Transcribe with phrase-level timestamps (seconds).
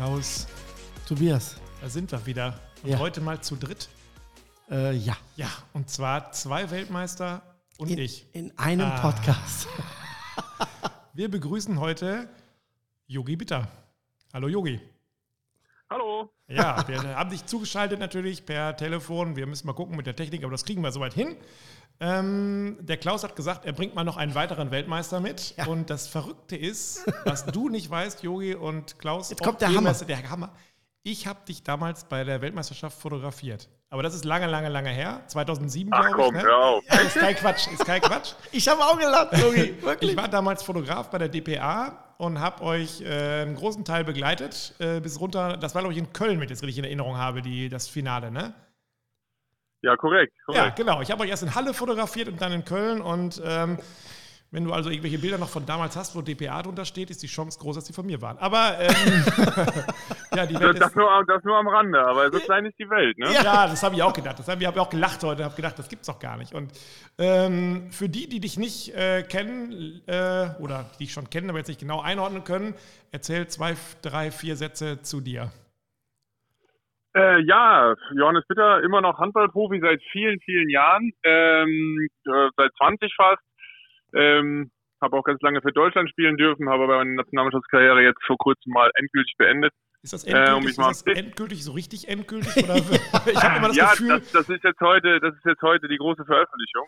[0.00, 0.46] Klaus,
[1.06, 1.56] Tobias.
[1.82, 2.58] da sind wir wieder.
[2.82, 2.98] Und Ja.
[3.00, 3.90] heute mal zu dritt.
[4.70, 5.14] Äh, ja.
[5.36, 7.42] Ja, und zwar zwei Weltmeister
[7.76, 8.24] und In, ich.
[8.32, 8.98] in einem Ah.
[9.02, 9.68] Podcast.
[11.12, 12.30] Wir begrüßen heute
[13.08, 13.68] Yogi Bitter.
[14.32, 14.80] Hallo Yogi.
[15.90, 16.32] Hallo.
[16.48, 19.36] Ja, wir haben dich zugeschaltet natürlich per Telefon.
[19.36, 21.36] Wir müssen mal gucken mit der Technik, aber das kriegen wir soweit hin.
[22.02, 25.54] Ähm, der Klaus hat gesagt, er bringt mal noch einen weiteren Weltmeister mit.
[25.58, 25.66] Ja.
[25.66, 29.30] Und das Verrückte ist, was du nicht weißt, Yogi und Klaus.
[29.30, 29.92] Jetzt kommt der Hammer.
[29.92, 30.50] Der Hammer.
[31.02, 33.68] Ich habe dich damals bei der Weltmeisterschaft fotografiert.
[33.88, 35.22] Aber das ist lange, lange, lange her.
[35.26, 36.42] 2007, Ach glaube ich.
[36.42, 36.54] komm, Ne?
[36.56, 36.84] auf.
[36.90, 38.32] Ja, ist kein Quatsch, ist kein Quatsch.
[38.52, 39.74] Ich habe auch gelacht, Yogi.
[39.82, 40.10] Wirklich.
[40.12, 44.74] Ich war damals Fotograf bei der DPA und habe euch äh, einen großen Teil begleitet
[44.78, 45.56] äh, bis runter.
[45.56, 47.88] Das war, glaube ich, in Köln, wenn ich das richtig in Erinnerung habe, die, das
[47.88, 48.54] Finale, ne?
[49.82, 50.32] Ja, korrekt.
[50.48, 50.76] Ja, korrekt.
[50.76, 51.00] genau.
[51.00, 53.00] Ich habe euch erst in Halle fotografiert und dann in Köln.
[53.00, 53.78] Und ähm,
[54.52, 57.28] wenn du also irgendwelche Bilder noch von damals hast, wo DPA drunter steht, ist die
[57.28, 58.36] Chance groß, dass die von mir waren.
[58.38, 58.90] Aber ähm,
[60.34, 60.96] ja, die Das, Welt das, ist.
[60.96, 63.32] nur, am- das nur am Rande, aber so klein ist die Welt, ne?
[63.32, 64.38] Ja, das habe ich auch gedacht.
[64.40, 66.52] Das habe ich habe auch gelacht heute und habe gedacht, das gibt's doch gar nicht.
[66.52, 66.72] Und
[67.18, 71.58] ähm, für die, die dich nicht äh, kennen äh, oder die dich schon kennen, aber
[71.58, 72.74] jetzt nicht genau einordnen können,
[73.12, 75.52] erzähl zwei, drei, vier Sätze zu dir.
[77.14, 83.12] Äh, ja, Johannes Bitter, immer noch Handballprofi seit vielen, vielen Jahren, ähm, äh, seit 20
[83.16, 83.42] fast.
[84.14, 88.36] Ähm, habe auch ganz lange für Deutschland spielen dürfen, habe aber meine Nationalmannschaftskarriere jetzt vor
[88.36, 89.72] kurzem mal endgültig beendet.
[90.02, 92.64] Ist das Äh, um endgültig, mich ist mal das endgültig so richtig endgültig?
[92.64, 92.76] Oder
[93.26, 95.88] ich habe immer das ja, Gefühl, das, das ist jetzt heute, das ist jetzt heute
[95.88, 96.86] die große Veröffentlichung.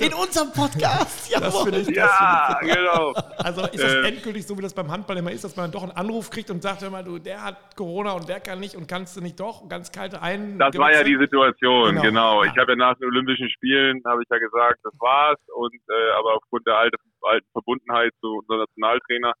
[0.00, 1.30] In unserem Podcast.
[1.30, 1.64] das Jawohl.
[1.64, 3.12] finde ich, das Ja, finde ich genau.
[3.36, 4.08] Also ist das Äh.
[4.08, 6.62] endgültig so, wie das beim Handball immer ist, dass man doch einen Anruf kriegt und
[6.62, 9.68] sagt immer, du, der hat Corona und der kann nicht und kannst du nicht doch?
[9.68, 10.58] Ganz kalte ein.
[10.58, 12.02] Das war ja die Situation, Genau.
[12.02, 12.44] genau.
[12.44, 12.50] Ja.
[12.50, 15.38] Ich habe ja nach den Olympischen Spielen, habe ich ja gesagt, das war's.
[15.54, 19.34] Und äh, aber aufgrund der alten, alten Verbundenheit zu unserem Nationaltrainer,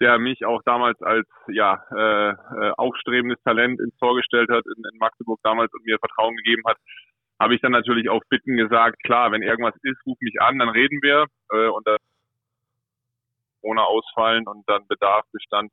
[0.00, 4.82] der mich auch damals als ja äh, äh, aufstrebendes Talent ins Tor gestellt hat in,
[4.92, 6.76] in Magdeburg damals und mir Vertrauen gegeben hat,
[7.40, 10.68] habe ich dann natürlich auf Bitten gesagt, klar, wenn irgendwas ist, ruf mich an, dann
[10.68, 11.26] reden wir.
[11.52, 11.98] Äh, und das
[13.62, 15.72] ohne ausfallen und dann Bedarf bestand.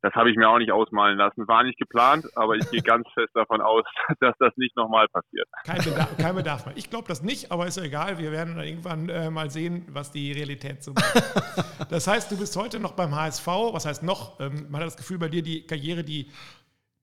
[0.00, 1.48] Das habe ich mir auch nicht ausmalen lassen.
[1.48, 3.84] War nicht geplant, aber ich gehe ganz fest davon aus,
[4.20, 5.48] dass das nicht nochmal passiert.
[5.64, 6.76] Kein Bedarf, kein Bedarf mehr.
[6.76, 8.18] Ich glaube das nicht, aber ist ja egal.
[8.18, 11.14] Wir werden dann irgendwann äh, mal sehen, was die Realität so macht.
[11.90, 13.46] Das heißt, du bist heute noch beim HSV.
[13.46, 14.38] Was heißt noch?
[14.40, 16.30] Ähm, man hat das Gefühl, bei dir die Karriere, die,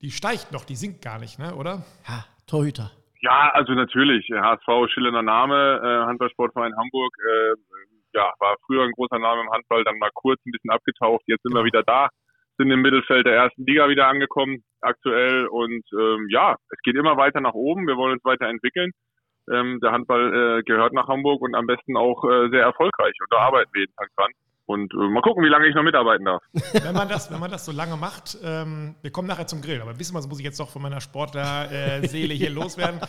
[0.02, 1.56] die steigt noch, die sinkt gar nicht, ne?
[1.56, 1.84] oder?
[2.08, 2.92] Ja, Torhüter.
[3.22, 4.30] Ja, also natürlich.
[4.30, 7.14] HSV, schillernder Name, äh, Handballsportverein Hamburg.
[7.18, 7.56] Äh,
[8.14, 11.24] ja, war früher ein großer Name im Handball, dann mal kurz ein bisschen abgetaucht.
[11.28, 12.10] Jetzt sind wir wieder da,
[12.58, 15.48] sind im Mittelfeld der ersten Liga wieder angekommen aktuell.
[15.48, 17.88] Und ähm, ja, es geht immer weiter nach oben.
[17.88, 18.92] Wir wollen uns weiterentwickeln.
[19.52, 23.14] Ähm, der Handball äh, gehört nach Hamburg und am besten auch äh, sehr erfolgreich.
[23.20, 24.32] Und da arbeiten wir jeden Tag dran.
[24.68, 26.42] Und äh, mal gucken, wie lange ich noch mitarbeiten darf.
[26.84, 29.80] Wenn man das, wenn man das so lange macht, ähm, wir kommen nachher zum Grill,
[29.80, 33.00] aber ein bisschen was muss ich jetzt doch von meiner Sportler-Seele hier loswerden.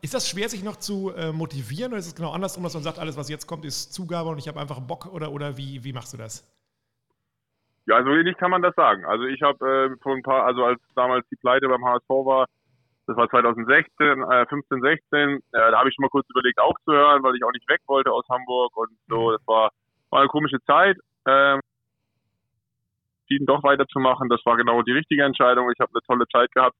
[0.00, 2.84] Ist das schwer, sich noch zu äh, motivieren oder ist es genau andersrum, dass man
[2.84, 5.82] sagt, alles, was jetzt kommt, ist Zugabe und ich habe einfach Bock oder, oder wie,
[5.82, 6.46] wie machst du das?
[7.86, 9.04] Ja, so ähnlich kann man das sagen.
[9.04, 12.46] Also ich habe äh, vor ein paar, also als damals die Pleite beim HSV war,
[13.06, 17.22] das war 2016, äh, 15, 16, äh, da habe ich schon mal kurz überlegt aufzuhören,
[17.24, 19.32] weil ich auch nicht weg wollte aus Hamburg und so.
[19.32, 19.70] Das war,
[20.10, 20.96] war eine komische Zeit.
[21.26, 21.60] Ähm,
[23.22, 24.28] entschieden doch weiterzumachen.
[24.28, 25.68] Das war genau die richtige Entscheidung.
[25.72, 26.76] Ich habe eine tolle Zeit gehabt.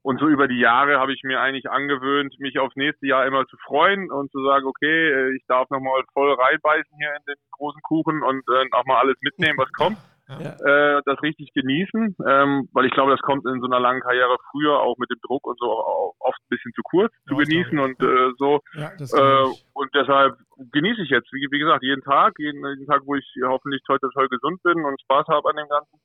[0.00, 3.46] Und so über die Jahre habe ich mir eigentlich angewöhnt, mich aufs nächste Jahr immer
[3.46, 7.36] zu freuen und zu sagen, okay, äh, ich darf nochmal voll reinbeißen hier in den
[7.52, 10.54] großen Kuchen und äh, auch mal alles mitnehmen, was kommt Ja.
[10.96, 14.36] äh, das richtig genießen, ähm, weil ich glaube, das kommt in so einer langen Karriere
[14.50, 15.66] früher auch mit dem Druck und so
[16.18, 18.60] oft ein bisschen zu kurz zu Ja, das genießen und äh, so.
[18.74, 20.36] Ja, Äh, und deshalb
[20.72, 24.08] genieße ich jetzt, wie, wie gesagt, jeden Tag, jeden, jeden Tag, wo ich hoffentlich heute
[24.14, 26.00] toll gesund bin und Spaß habe an dem Ganzen.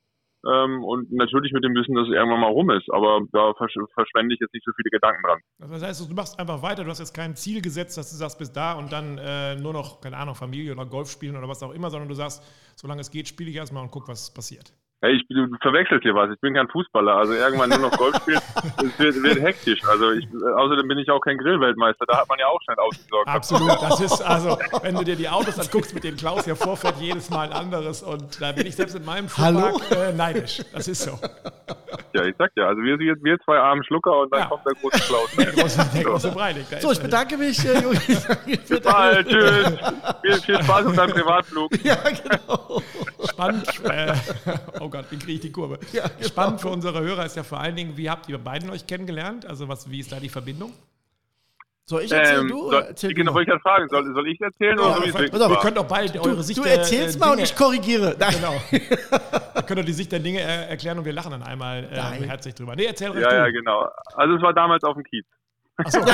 [0.47, 2.90] Ähm, und natürlich mit dem Wissen, dass es irgendwann mal rum ist.
[2.91, 5.40] Aber da versch verschwende ich jetzt nicht so viele Gedanken dran.
[5.59, 8.40] Das heißt, du machst einfach weiter, du hast jetzt kein Ziel gesetzt, dass du sagst,
[8.40, 11.61] bis da und dann äh, nur noch, keine Ahnung, Familie oder Golf spielen oder was
[11.64, 12.44] auch immer, sondern du sagst,
[12.76, 14.73] solange es geht, spiele ich erstmal und guck, was passiert.
[14.99, 16.32] Hey, ich, du verwechselst hier was.
[16.34, 17.16] Ich bin kein Fußballer.
[17.16, 18.40] Also irgendwann nur noch Golf spielen,
[18.84, 19.79] es wird, wird hektisch.
[19.88, 22.05] Also ich, außerdem bin ich auch kein Grillweltmeister.
[22.08, 23.28] Da hat man ja auch schnell ausgesorgt.
[23.28, 23.78] Absolut.
[23.88, 27.29] Das ist also, wenn du dir die Autos anguckst, mit denen Klaus hier vorfährt, jedes
[27.29, 28.02] Mal ein anderes.
[28.02, 29.78] Und da bin ich selbst in meinem Hallo?
[29.78, 30.61] Fuhrpark äh, neidisch.
[30.73, 31.20] Das ist so.
[32.13, 32.67] Ja, ich sag ja.
[32.67, 34.45] Also wir, wir, wir zwei armen Schlucker und dann Ja.
[34.47, 35.29] kommt der große Klaus.
[35.37, 36.66] Der große, der große Breinig.
[36.79, 37.81] So, ich bedanke mich, äh,
[38.66, 39.79] für Bye, deine- tschüss.
[40.22, 41.84] Viel, viel Spaß auf deinem Privatflug.
[41.84, 42.81] Ja, genau.
[43.29, 43.67] Spannend.
[43.85, 44.13] Äh,
[44.79, 45.79] oh Gott, wie kriege ich die Kurve?
[45.93, 46.28] Ja, genau.
[46.28, 49.45] Spannend für unsere Hörer ist ja vor allen Dingen, wie habt ihr beiden euch kennengelernt?
[49.45, 50.73] Also was, wie ist da die Verbindung?
[51.89, 52.41] Soll ich erzählen?
[52.41, 52.69] Ähm, du?
[52.69, 55.31] soll, Erzähl genau, wollte ich gerade fragen, soll, soll ich erzählen Ja, oder soll ich
[55.31, 57.55] pass auf, Wir können doch beide eure Du, Sicht du erzählst äh, mal und ich
[57.55, 58.13] korrigiere.
[58.19, 58.34] Nein.
[58.35, 58.53] Genau.
[58.72, 62.25] Wir können doch die Sicht der Dinge äh, erklären und wir lachen dann einmal äh,
[62.28, 62.75] herzlich drüber.
[62.75, 63.35] Nee, erzähl ruhig Ja, du.
[63.35, 63.89] ja, genau.
[64.16, 65.25] Also es war damals auf dem Kiez.
[65.78, 66.13] Achso, ja.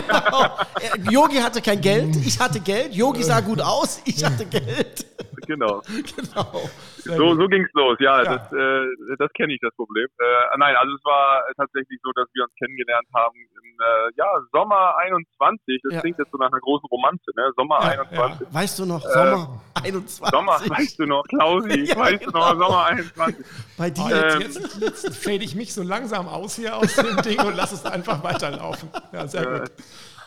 [0.00, 0.46] genau.
[0.80, 2.94] Äh, Yogi hatte kein Geld, ich hatte Geld.
[2.94, 5.06] Yogi sah gut aus, ich hatte Geld.
[5.46, 5.82] Genau.
[6.16, 6.70] genau.
[6.96, 8.36] So, so ging's los, ja, Ja.
[8.38, 10.06] das, äh, das kenne ich, das Problem.
[10.18, 14.26] Äh, nein, also es war tatsächlich so, dass wir uns kennengelernt haben im äh, ja,
[14.52, 15.80] Sommer 21.
[15.82, 16.00] Das Ja.
[16.00, 17.50] klingt jetzt so nach einer großen Romanze, ne?
[17.56, 18.46] Sommer Ja, 21.
[18.54, 20.26] Weißt du noch, Sommer 21?
[20.30, 22.66] Sommer, weißt du noch, Klausi, weißt du noch, genau.
[22.66, 23.46] Sommer 21.
[23.76, 24.38] Bei dir.
[24.40, 27.72] jetzt, jetzt, jetzt fade ich mich so langsam aus hier aus dem Ding und lass
[27.72, 28.90] es einfach weiterlaufen.
[29.12, 29.72] Ja, sehr Äh, gut.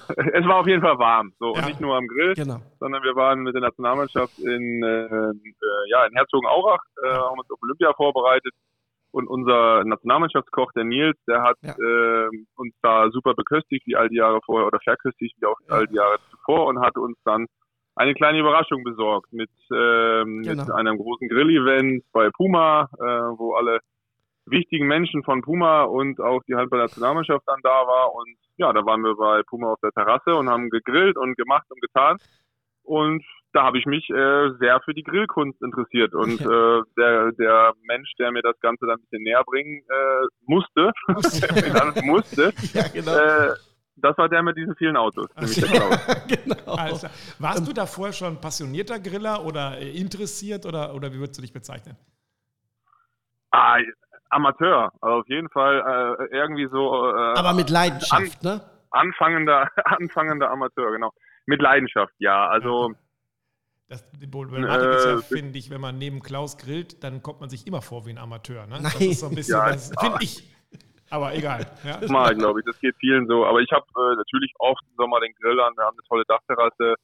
[0.34, 1.66] Es war auf jeden Fall warm, so, und Ja.
[1.68, 2.60] nicht nur am Grill, Genau.
[2.80, 7.50] sondern wir waren mit der Nationalmannschaft in, äh, äh, ja, in Herzogenaurach, äh, haben uns
[7.52, 8.54] auf Olympia vorbereitet
[9.12, 11.74] und unser Nationalmannschaftskoch, der Nils, der hat Ja.
[11.74, 15.88] äh, uns da super beköstigt, wie all die Jahre vorher, oder verköstigt, wie auch all
[15.88, 17.46] die Jahre zuvor und hat uns dann
[17.98, 20.74] eine kleine Überraschung besorgt mit, ähm, mit Genau.
[20.74, 23.04] einem großen Grill-Event bei Puma, äh,
[23.40, 23.80] wo alle
[24.46, 28.14] wichtigen Menschen von Puma und auch die Handball-Nationalmannschaft dann da war.
[28.14, 31.66] Und ja, da waren wir bei Puma auf der Terrasse und haben gegrillt und gemacht
[31.70, 32.18] und getan.
[32.84, 36.14] Und da habe ich mich äh, sehr für die Grillkunst interessiert.
[36.14, 40.28] Und äh, der, der Mensch, der mir das Ganze dann ein bisschen näher bringen äh,
[40.46, 40.92] musste,
[42.04, 43.18] musste, Ja, genau.
[43.18, 43.56] äh,
[43.98, 45.28] das war der mit diesen vielen Autos.
[45.36, 46.28] nämlich der Klaus.
[46.28, 46.76] genau.
[46.76, 47.12] Klar.
[47.40, 51.42] Warst du da vorher schon passionierter Griller oder äh, interessiert oder, oder wie würdest du
[51.42, 51.96] dich bezeichnen?
[53.52, 53.78] Ah,
[54.30, 58.62] Amateur, also auf jeden Fall äh, irgendwie so äh, Aber mit Leidenschaft, ne?
[58.92, 61.12] anfangender, anfangender Amateur, genau.
[61.46, 62.48] Mit Leidenschaft, ja.
[62.48, 62.94] Also
[63.88, 67.40] Das, die Problematik ist ja, Äh, finde ich, wenn man neben Klaus grillt, dann kommt
[67.42, 68.66] man sich immer vor wie ein Amateur.
[68.66, 68.80] Ne?
[68.82, 69.10] Das Nein.
[69.12, 70.52] ist so ein bisschen, Ja, das finde ich.
[71.12, 71.68] Aber egal.
[71.84, 72.00] Ja.
[72.12, 73.46] mal, glaube ich, das geht vielen so.
[73.46, 75.74] Aber ich habe äh, natürlich oft im Sommer den Grill an.
[75.78, 76.96] Wir haben eine tolle Dachterrasse,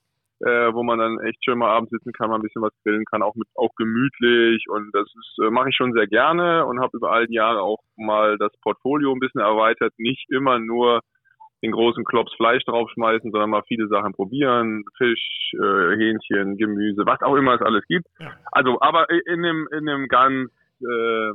[0.45, 3.05] äh, wo man dann echt schön mal abends sitzen kann, mal ein bisschen was grillen
[3.05, 4.65] kann, auch mit auch gemütlich.
[4.69, 7.61] Und das ist äh, mache ich schon sehr gerne und habe über all die Jahre
[7.61, 9.93] auch mal das Portfolio ein bisschen erweitert.
[9.97, 11.01] Nicht immer nur
[11.63, 14.83] den großen Klops Fleisch draufschmeißen, sondern mal viele Sachen probieren.
[14.97, 18.07] Fisch, äh, Hähnchen, Gemüse, was auch immer es alles gibt.
[18.19, 18.31] Ja.
[18.51, 20.51] Also, aber in einem, in einem ganz
[20.81, 21.31] äh,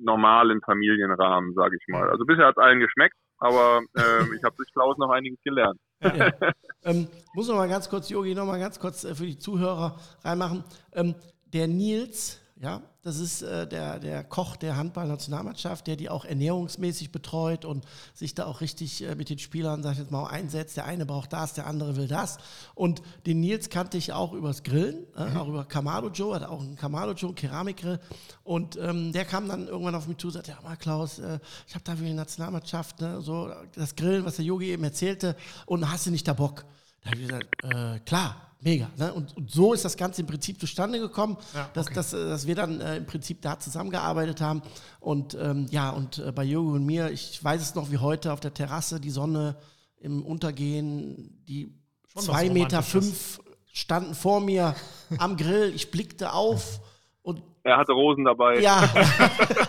[0.00, 2.08] normalen Familienrahmen, sage ich mal.
[2.08, 5.78] Also bisher hat es allen geschmeckt, aber ähm, ich habe durch Klaus noch einiges gelernt.
[6.00, 6.30] Ja.
[6.84, 9.98] ähm, muss noch mal ganz kurz, Yogi, noch mal ganz kurz äh, für die Zuhörer
[10.24, 10.64] reinmachen.
[10.94, 11.14] Ähm,
[11.52, 17.12] der Nils, ja, das ist äh, der, der Koch der Handballnationalmannschaft, der die auch ernährungsmäßig
[17.12, 17.84] betreut und
[18.14, 20.78] sich da auch richtig äh, mit den Spielern, sag ich jetzt mal, einsetzt.
[20.78, 22.38] Der eine braucht das, der andere will das.
[22.74, 26.62] Und den Nils kannte ich auch übers Grillen, äh, auch über Kamado Joe, hat auch
[26.62, 28.00] einen Kamado Joe, einen Keramikgrill.
[28.44, 31.38] Und ähm, der kam dann irgendwann auf mich zu und sagte, ja mal Klaus, äh,
[31.68, 35.36] ich habe da für die Nationalmannschaft, ne, so das Grillen, was der Yogi eben erzählte,
[35.66, 36.64] und hast du nicht da Bock?
[37.06, 38.88] Da habe ich gesagt, äh, klar, mega.
[38.96, 39.12] Ne?
[39.14, 41.94] Und, und so ist das Ganze im Prinzip zustande gekommen, Ja, dass, okay.
[41.94, 44.62] dass, äh, dass wir dann äh, im Prinzip da zusammengearbeitet haben.
[45.00, 48.32] Und ähm, ja, und äh, bei Yogi und mir, ich weiß es noch wie heute
[48.32, 49.56] auf der Terrasse, die Sonne
[49.98, 51.64] im Untergehen, die
[52.08, 52.90] Schon was zwei Meter Romantisches.
[52.90, 53.40] fünf
[53.72, 54.74] standen vor mir
[55.18, 55.72] am Grill.
[55.74, 56.80] Ich blickte auf
[57.22, 58.58] und Er hatte Rosen dabei.
[58.60, 58.82] ja,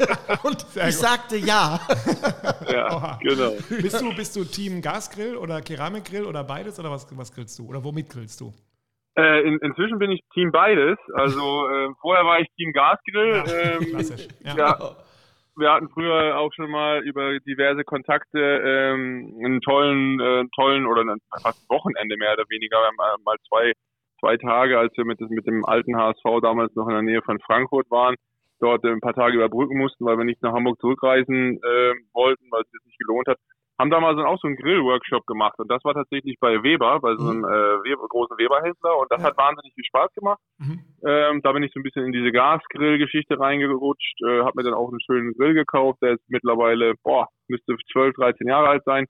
[0.44, 1.04] und Sehr ich gut.
[1.04, 1.80] sagte ja.
[2.72, 3.52] Ja, genau.
[3.70, 7.68] Bist du, bist du Team Gasgrill oder Keramikgrill oder beides oder was, was grillst du?
[7.68, 8.54] Oder womit grillst du?
[9.18, 10.98] Äh, in, inzwischen bin ich Team beides.
[11.14, 11.40] Also
[11.70, 13.44] äh, vorher war ich Team Gasgrill.
[13.48, 14.28] ähm, Klassisch.
[14.44, 14.56] Ja.
[14.56, 14.96] ja.
[15.56, 21.02] wir hatten früher auch schon mal über diverse Kontakte ähm, einen tollen, äh, tollen oder
[21.02, 22.78] einen, fast ein Wochenende mehr oder weniger.
[22.78, 23.74] Wir haben äh, mal zwei,
[24.20, 27.40] zwei Tage, als wir mit, mit dem alten HSV damals noch in der Nähe von
[27.40, 28.16] Frankfurt waren,
[28.60, 32.46] dort äh, ein paar Tage überbrücken mussten, weil wir nicht nach Hamburg zurückreisen äh, wollten,
[32.52, 33.38] weil es sich nicht gelohnt hat.
[33.80, 37.00] Haben da mal so, auch so einen Grill-Workshop gemacht und das war tatsächlich bei Weber,
[37.00, 39.26] bei so einem äh, Weber, großen Weberhändler und das Ja.
[39.28, 40.40] hat wahnsinnig viel Spaß gemacht.
[40.58, 40.80] Mhm.
[41.06, 44.74] Ähm, da bin ich so ein bisschen in diese Gasgrill-Geschichte reingerutscht, äh, habe mir dann
[44.74, 49.06] auch einen schönen Grill gekauft, der ist mittlerweile, boah, müsste 12, 13 Jahre alt sein,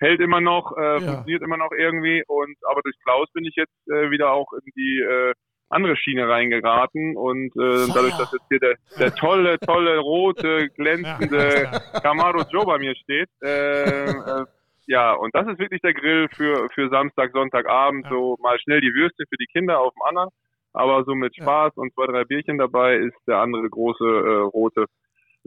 [0.00, 1.00] hält immer noch, äh, Ja.
[1.00, 4.70] funktioniert immer noch irgendwie und aber durch Klaus bin ich jetzt äh, wieder auch in
[4.76, 5.32] die äh,
[5.70, 10.66] andere Schiene reingeraten und äh, dadurch, dass jetzt hier der, der tolle, tolle, rote, Ja,
[10.76, 11.80] glänzende.
[12.02, 14.44] Camaro Joe bei mir steht, äh, äh,
[14.86, 18.10] ja, und das ist wirklich der Grill für, für Samstag, Sonntagabend, Ja.
[18.10, 20.30] so mal schnell die Würste für die Kinder auf dem anderen.
[20.72, 21.44] Aber so mit Ja.
[21.44, 24.86] Spaß und zwei, drei Bierchen dabei ist der andere große äh, rote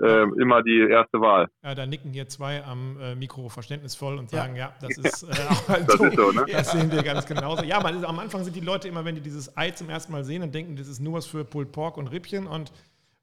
[0.02, 1.50] äh, immer die erste Wahl.
[1.64, 4.40] Ja, da nicken hier zwei am äh, Mikro verständnisvoll und Ja.
[4.40, 6.06] sagen, ja, das ist äh, auch halt Das so.
[6.06, 6.46] ist so, ne?
[6.52, 7.64] Das sehen wir ganz genauso.
[7.64, 10.24] Ja, man, am Anfang sind die Leute immer, wenn die dieses Ei zum ersten Mal
[10.24, 12.72] sehen, dann denken, das ist nur was für Pulled Pork und Rippchen und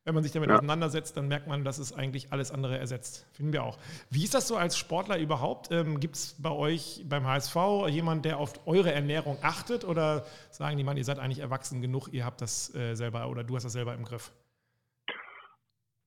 [0.04, 0.56] wenn man sich damit ja.
[0.56, 3.26] auseinandersetzt, dann merkt man, dass es eigentlich alles andere ersetzt.
[3.32, 3.76] Finden wir auch.
[4.08, 5.70] Wie ist das so als Sportler überhaupt?
[5.70, 7.54] Ähm, Gibt es bei euch beim HSV
[7.88, 9.84] jemanden, der auf eure Ernährung achtet?
[9.84, 13.44] Oder sagen die, man, ihr seid eigentlich erwachsen genug, ihr habt das äh, selber oder
[13.44, 14.32] du hast das selber im Griff?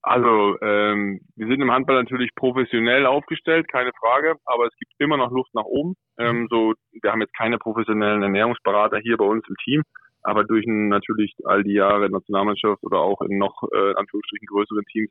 [0.03, 5.15] Also, ähm, wir sind im Handball natürlich professionell aufgestellt, keine Frage, aber es gibt immer
[5.15, 5.95] noch Luft nach oben.
[6.17, 9.81] Ähm, so, wir haben jetzt keine professionellen Ernährungsberater hier bei uns im Team,
[10.21, 15.09] aber durch natürlich all die Jahre Nationalmannschaft oder auch in noch äh, Anführungsstrichen größeren Teams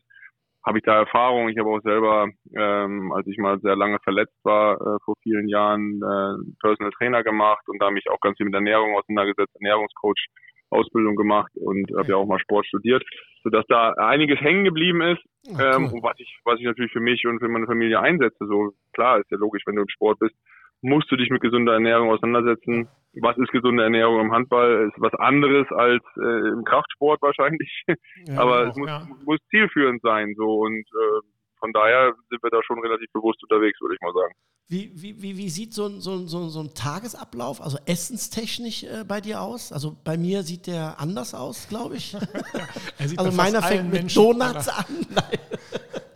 [0.64, 1.48] habe ich da Erfahrung.
[1.48, 5.48] Ich habe auch selber, ähm, als ich mal sehr lange verletzt war, äh, vor vielen
[5.48, 10.26] Jahren äh, Personal Trainer gemacht und da mich auch ganz viel mit Ernährung auseinandergesetzt, Ernährungscoach
[10.72, 13.02] Ausbildung gemacht und habe ja auch mal Sport studiert,
[13.42, 15.22] sodass da einiges hängen geblieben ist,
[15.54, 18.46] Ach, ähm, was ich, was ich natürlich für mich und für meine Familie einsetze.
[18.46, 20.34] So klar ist ja logisch, wenn du im Sport bist,
[20.82, 22.88] musst du dich mit gesunder Ernährung auseinandersetzen.
[23.20, 24.88] Was ist gesunde Ernährung im Handball?
[24.88, 27.84] Ist was anderes als äh, im Kraftsport wahrscheinlich.
[28.26, 29.06] Ja, Aber auch, es muss, ja.
[29.24, 30.34] muss, zielführend sein.
[30.36, 31.20] So und äh,
[31.62, 34.34] von daher sind wir da schon relativ bewusst unterwegs, würde ich mal sagen.
[34.68, 39.04] Wie, wie, wie, wie sieht so ein, so, ein, so, ein Tagesablauf, also essenstechnisch äh,
[39.06, 39.72] bei dir aus?
[39.72, 42.16] Also bei mir sieht der anders aus, glaube ich.
[42.98, 44.86] also meiner fängt mit Menschen, Donuts an.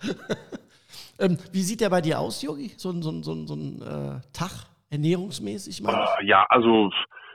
[1.21, 2.73] ähm, wie sieht der bei dir aus, Yogi?
[2.77, 5.81] So, ein so, ein so, ein, so ein äh, Tag ernährungsmäßig?
[5.83, 6.91] Meine uh, ja, also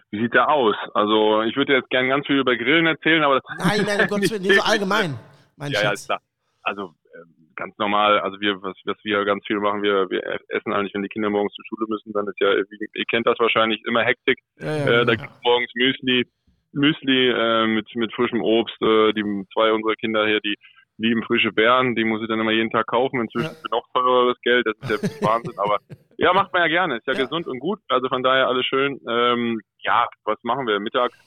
[0.09, 0.75] wie sieht der aus?
[0.93, 4.07] Also ich würde jetzt gerne ganz viel über Grillen erzählen, aber das Nein, nein, um
[4.07, 5.17] Gottes Willen, nee, so allgemein.
[5.55, 6.07] Mein ja, Schatz.
[6.09, 6.21] ja, klar.
[6.63, 6.93] Also
[7.55, 11.03] ganz normal, also wir, was, was wir ganz viel machen, wir, wir essen eigentlich, wenn
[11.03, 14.39] die Kinder morgens zur Schule müssen, dann ist ja, ihr kennt das wahrscheinlich, immer Hektik.
[14.59, 16.25] Ja, ja, äh, da gibt es morgens Müsli,
[16.73, 18.81] Müsli äh, mit, mit frischem Obst.
[18.81, 20.55] Äh, die zwei unserer Kinder hier, die
[20.97, 23.19] lieben frische Beeren, die muss ich dann immer jeden Tag kaufen.
[23.19, 23.61] Inzwischen ja.
[23.61, 25.79] für noch teureres Geld, das ist ja Wahnsinn, aber
[26.17, 28.65] ja, macht man ja gerne, ist ja, ja, gesund und gut, also von daher alles
[28.65, 28.99] schön.
[29.07, 30.79] Ähm, ja, was machen wir?
[30.79, 31.17] Mittags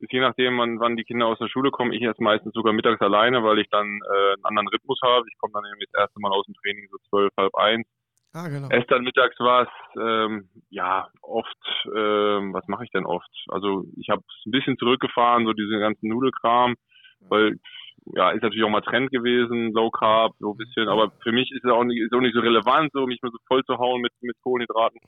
[0.00, 2.72] ist je nachdem, wann, wann die Kinder aus der Schule kommen, ich erst meistens sogar
[2.72, 5.26] mittags alleine, weil ich dann äh, einen anderen Rhythmus habe.
[5.30, 7.86] Ich komme dann nämlich das erste Mal aus dem Training so zwölf, halb eins.
[8.32, 8.68] Ah, genau.
[8.68, 11.58] Esse dann mittags was, ähm, ja, oft,
[11.94, 13.28] ähm, was mache ich denn oft?
[13.48, 16.76] Also ich habe ein bisschen zurückgefahren, so diesen ganzen Nudelkram,
[17.28, 17.58] weil
[18.14, 21.50] ja, ist natürlich auch mal Trend gewesen, Low Carb, so ein bisschen, aber für mich
[21.50, 23.78] ist es auch nicht, ist auch nicht so relevant, so mich mal so voll zu
[23.78, 25.00] hauen mit, mit Kohlenhydraten.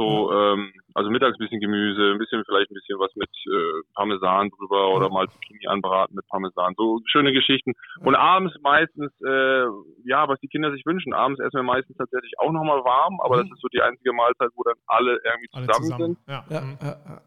[0.00, 3.82] So, ähm, also mittags ein bisschen Gemüse, ein bisschen vielleicht ein bisschen was mit äh,
[3.94, 6.74] Parmesan drüber oder mal Zucchini anbraten mit Parmesan.
[6.76, 7.74] So schöne Geschichten.
[8.00, 9.66] Und abends meistens, äh,
[10.04, 11.12] ja, was die Kinder sich wünschen.
[11.12, 13.40] Abends essen wir meistens tatsächlich auch nochmal warm, aber mhm.
[13.42, 16.04] das ist so die einzige Mahlzeit, wo dann alle irgendwie zusammen, alle zusammen.
[16.04, 16.18] sind.
[16.28, 16.44] Ja.
[16.48, 16.78] Ja, mhm.
[16.80, 17.20] ja,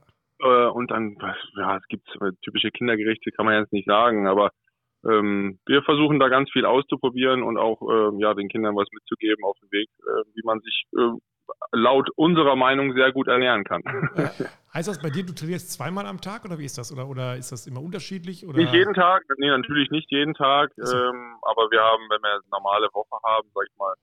[0.43, 1.17] äh, und dann,
[1.55, 2.07] ja, es gibt
[2.41, 4.49] typische Kindergerichte, kann man jetzt nicht sagen, aber
[5.05, 9.43] ähm, wir versuchen da ganz viel auszuprobieren und auch äh, ja den Kindern was mitzugeben
[9.43, 11.11] auf dem Weg, äh, wie man sich äh,
[11.71, 13.81] laut unserer Meinung sehr gut ernähren kann.
[14.15, 14.31] Ja.
[14.73, 16.91] Heißt das bei dir, du trainierst zweimal am Tag oder wie ist das?
[16.91, 18.47] Oder, oder ist das immer unterschiedlich?
[18.47, 18.57] Oder?
[18.57, 20.71] Nicht jeden Tag, nee, natürlich nicht jeden Tag.
[20.77, 20.97] So.
[20.97, 23.93] Ähm, aber wir haben, wenn wir eine normale Woche haben, sag ich mal,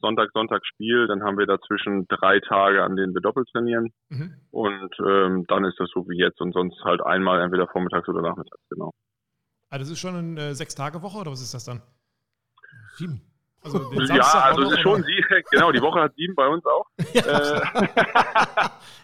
[0.00, 3.92] Sonntag, Sonntag Spiel, dann haben wir dazwischen drei Tage, an denen wir doppelt trainieren.
[4.10, 4.34] Mhm.
[4.50, 8.20] Und ähm, dann ist das so wie jetzt und sonst halt einmal entweder vormittags oder
[8.20, 8.92] nachmittags, genau.
[9.70, 11.82] Also das ist schon eine äh, Sechs-Tage-Woche oder was ist das dann?
[12.96, 13.33] Sieben.
[13.64, 13.78] Also
[14.14, 16.86] ja, also es ist schon sie, genau, die Woche hat sieben bei uns auch.
[17.14, 17.22] Ja.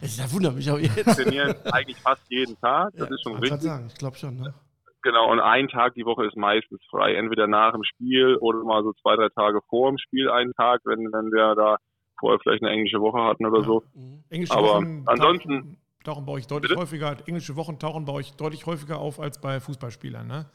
[0.02, 0.96] Äh, da wundert mich auch jetzt.
[0.96, 3.62] Wir trainieren eigentlich fast jeden Tag, das ja, ist schon richtig.
[3.62, 4.54] Sagen, ich glaube schon, ne?
[5.02, 8.82] Genau, und ein Tag die Woche ist meistens frei, entweder nach dem Spiel oder mal
[8.82, 11.76] so zwei, drei Tage vor dem Spiel einen Tag, wenn, wenn wir da
[12.18, 13.64] vorher vielleicht eine englische Woche hatten oder ja.
[13.64, 13.82] so.
[13.94, 14.24] Mhm.
[14.28, 16.80] Englische Aber Wochen ansonsten tauchen bei euch deutlich bitte?
[16.80, 20.46] häufiger, englische Wochen tauchen bei euch deutlich häufiger auf als bei Fußballspielern, ne?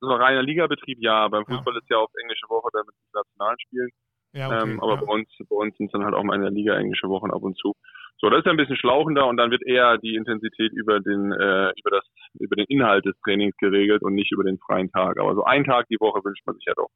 [0.00, 1.28] So ein reiner Ligabetrieb, ja.
[1.28, 1.80] Beim Fußball ja.
[1.80, 3.90] ist ja auf englische Woche dann mit den nationalen Spielen.
[4.32, 5.00] Ja, okay, ähm, aber ja.
[5.00, 7.30] bei uns, bei uns sind es dann halt auch mal in der Liga englische Wochen
[7.30, 7.72] ab und zu.
[8.20, 11.72] So, das ist ein bisschen schlauchender und dann wird eher die Intensität über den, äh,
[11.78, 12.04] über das,
[12.38, 15.18] über den Inhalt des Trainings geregelt und nicht über den freien Tag.
[15.18, 16.90] Aber so einen Tag die Woche wünscht man sich ja doch.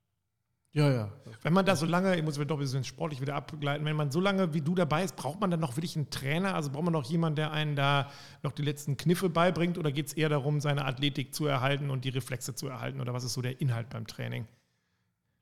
[0.75, 1.09] Ja, ja.
[1.43, 4.11] Wenn man da so lange, ich muss doch ein bisschen sportlich wieder abgleiten, wenn man
[4.11, 6.55] so lange wie du dabei ist, braucht man dann noch wirklich einen Trainer?
[6.55, 8.11] Also braucht man noch jemanden, der einen da
[8.43, 12.07] noch die letzten Kniffe beibringt oder geht es eher darum, seine Athletik zu erhalten und
[12.07, 13.03] die Reflexe zu erhalten?
[13.03, 14.47] Oder was ist so der Inhalt beim Training?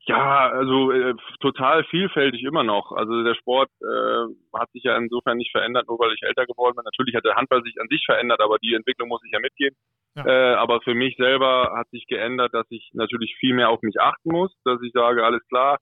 [0.06, 2.90] Ja, also äh, total vielfältig immer noch.
[2.90, 6.75] Also der Sport äh, hat sich ja insofern nicht verändert, nur weil ich älter geworden
[6.75, 6.84] bin.
[6.84, 9.76] Natürlich hat der Handball sich an sich verändert, aber die Entwicklung muss ich ja mitgehen.
[10.17, 10.26] Ja.
[10.26, 14.00] Äh, aber für mich selber hat sich geändert, dass ich natürlich viel mehr auf mich
[14.00, 15.79] achten muss, dass ich sage, alles klar,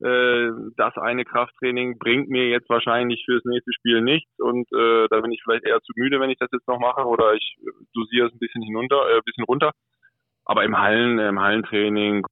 [0.00, 5.20] äh, das eine Krafttraining bringt mir jetzt wahrscheinlich fürs nächste Spiel nichts und äh, da
[5.20, 7.56] bin ich vielleicht eher zu müde, wenn ich das jetzt noch mache oder ich
[7.94, 9.72] dosiere es ein bisschen hinunter, äh, ein bisschen runter.
[10.44, 12.24] Aber im Hallen, im Hallentraining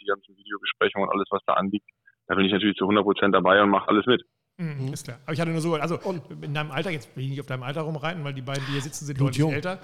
[0.00, 1.88] die ganzen Videobesprechungen und alles, was da anliegt,
[2.26, 4.22] da bin ich natürlich zu 100 Prozent dabei und mache alles mit.
[4.58, 5.18] Mhm, ist klar.
[5.24, 5.98] Aber ich hatte nur so, also
[6.40, 8.72] in deinem Alter, jetzt will ich nicht auf deinem Alter rumreiten, weil die beiden, die
[8.72, 9.52] hier sitzen, sind deutlich jung.
[9.52, 9.80] älter.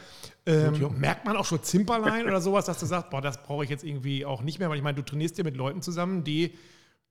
[0.46, 3.70] Ähm, merkt man auch schon Zimperlein oder sowas, dass du sagst, boah, das brauche ich
[3.70, 6.54] jetzt irgendwie auch nicht mehr, weil ich meine, du trainierst ja mit Leuten zusammen, die,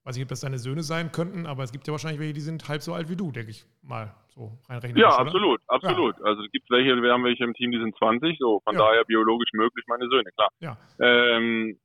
[0.06, 2.42] weiß ich, ob das deine Söhne sein könnten, aber es gibt ja wahrscheinlich welche, die
[2.42, 4.12] sind halb so alt wie du, denke ich mal.
[4.34, 5.20] So rein rechnerisch, Ja, oder?
[5.28, 6.16] absolut, absolut.
[6.24, 8.80] Also es gibt welche, wir haben welche im Team, die sind 20, so von Ja.
[8.88, 10.50] daher biologisch möglich meine Söhne, klar.
[10.62, 10.78] Ja.
[11.00, 11.78] Ähm,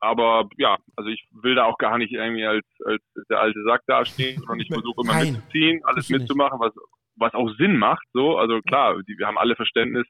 [0.00, 3.82] aber ja, also ich will da auch gar nicht irgendwie als, als der alte Sack
[3.86, 6.72] dastehen, sondern ich versuche immer Nein, mitzuziehen, alles mitzumachen, was,
[7.16, 8.06] was auch Sinn macht.
[8.12, 10.06] So, also klar, die, wir haben alle Verständnis,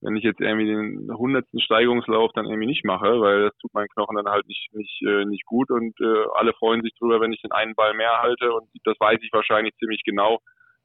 [0.00, 3.88] wenn ich jetzt irgendwie den hundertsten Steigerungslauf dann irgendwie nicht mache, weil das tut meinen
[3.88, 7.32] Knochen dann halt nicht nicht äh, nicht gut und äh, alle freuen sich drüber, wenn
[7.32, 10.40] ich den einen Ball mehr halte und das weiß ich wahrscheinlich ziemlich genau,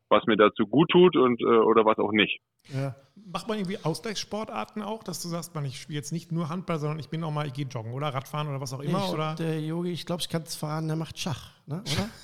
[0.09, 2.39] was mir dazu gut tut und äh, oder was auch nicht.
[2.73, 2.95] Ja.
[3.15, 6.79] Macht man irgendwie Ausgleichssportarten auch, dass du sagst, man, ich spiele jetzt nicht nur Handball,
[6.79, 9.05] sondern ich bin auch mal, ich gehe joggen oder Radfahren oder was auch immer?
[9.05, 9.35] ich, oder?
[9.35, 11.81] Der Yogi, ich glaube, ich kann es verraten, der macht Schach, ne?
[11.81, 12.09] oder?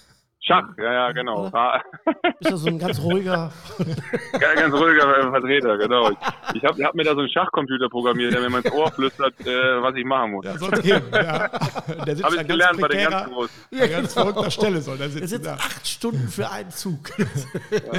[0.45, 1.50] Schach, ja, ja, genau.
[1.53, 1.81] Ah,
[2.39, 3.50] Bist du so ein ganz ruhiger.
[4.39, 6.09] Ganz, ganz ruhiger äh, Vertreter, genau.
[6.12, 6.17] Ich,
[6.55, 9.81] ich habe hab mir da so einen Schachcomputer programmiert, der mir ins Ohr flüstert, äh,
[9.81, 10.45] was ich machen muss.
[10.45, 11.01] Ja, sollte gehen.
[11.13, 11.47] Ja.
[12.05, 13.67] Der sitzt Habe an ich gelernt bei den ganz Großen.
[13.81, 15.27] an ganz verrückter Stelle soll der Der sitzen.
[15.29, 15.53] sitzt Ja.
[15.53, 17.00] acht Stunden für einen Zug.
[17.17, 17.27] Nee,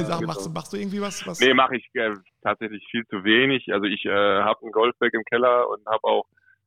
[0.05, 0.27] sag, genau.
[0.27, 1.27] machst, du, machst du irgendwie was?
[1.27, 2.11] was Nee, mache ich äh,
[2.43, 3.73] tatsächlich viel zu wenig.
[3.73, 6.27] Also ich äh, habe ein Golfbag im Keller und habe auch,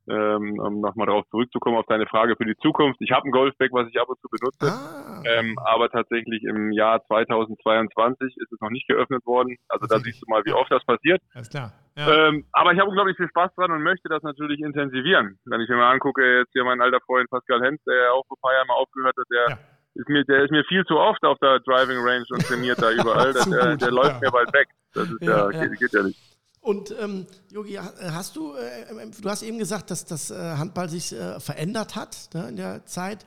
[0.09, 2.99] ähm, um nochmal darauf zurückzukommen, auf deine Frage für die Zukunft.
[3.01, 4.67] Ich habe ein Golfbag, was ich ab und zu benutze.
[4.71, 9.57] ah, Ähm, aber tatsächlich im Jahr 2022 ist es noch nicht geöffnet worden.
[9.69, 11.21] Also da siehst du mal, wie oft das passiert.
[11.33, 11.73] Alles klar.
[11.97, 12.27] Ja.
[12.27, 15.39] Ähm, aber ich habe unglaublich viel Spaß dran und möchte das natürlich intensivieren.
[15.45, 18.23] Wenn ich mir mal angucke, jetzt hier mein alter Freund Pascal Hens, der ja auch
[18.27, 19.57] vor ein paar Jahren mal aufgehört hat, der Ja.
[19.95, 22.91] ist mir, der ist mir viel zu oft auf der Driving Range und trainiert da
[22.91, 23.33] überall.
[23.33, 24.67] Der, der, gut, der läuft mir bald weg.
[24.93, 25.65] Das ist Ja, ja, ja.
[25.67, 26.36] Geht, geht ja nicht.
[26.67, 30.35] Und ähm, Yogi, ha- hast du, äh, äh, du hast eben gesagt, dass das äh,
[30.35, 33.25] Handball sich äh, verändert hat ne, in der Zeit.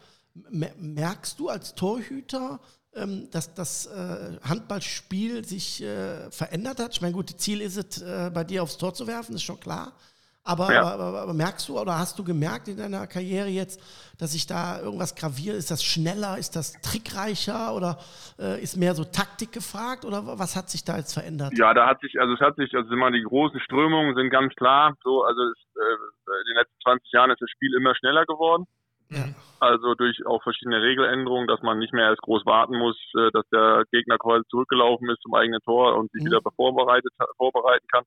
[0.50, 2.60] Merkst du als Torhüter,
[2.94, 6.92] ähm, dass das äh, Handballspiel sich äh, verändert hat?
[6.92, 9.58] Ich meine, gut, Ziel ist es, äh, bei dir aufs Tor zu werfen, ist schon
[9.58, 9.94] klar.
[10.42, 10.82] Aber, Ja.
[10.82, 13.78] aber, aber, aber merkst du oder hast du gemerkt in deiner Karriere jetzt,
[14.18, 15.56] dass sich da irgendwas graviert?
[15.56, 16.38] Ist das schneller?
[16.38, 17.74] Ist das trickreicher?
[17.74, 17.98] Oder
[18.38, 20.04] äh, ist mehr so Taktik gefragt?
[20.06, 21.52] Oder was hat sich da jetzt verändert?
[21.58, 24.54] Ja, da hat sich, also es hat sich, also immer die großen Strömungen sind ganz
[24.54, 24.94] klar.
[25.04, 28.64] So, also es, äh, in den letzten 20 Jahren ist das Spiel immer schneller geworden.
[29.10, 29.24] Ja.
[29.58, 33.44] Also durch auch verschiedene Regeländerungen, dass man nicht mehr erst groß warten muss, äh, dass
[33.52, 36.26] der Gegner quasi zurückgelaufen ist zum eigenen Tor und sich Mhm.
[36.28, 38.04] wieder vorbereitet, vorbereiten kann.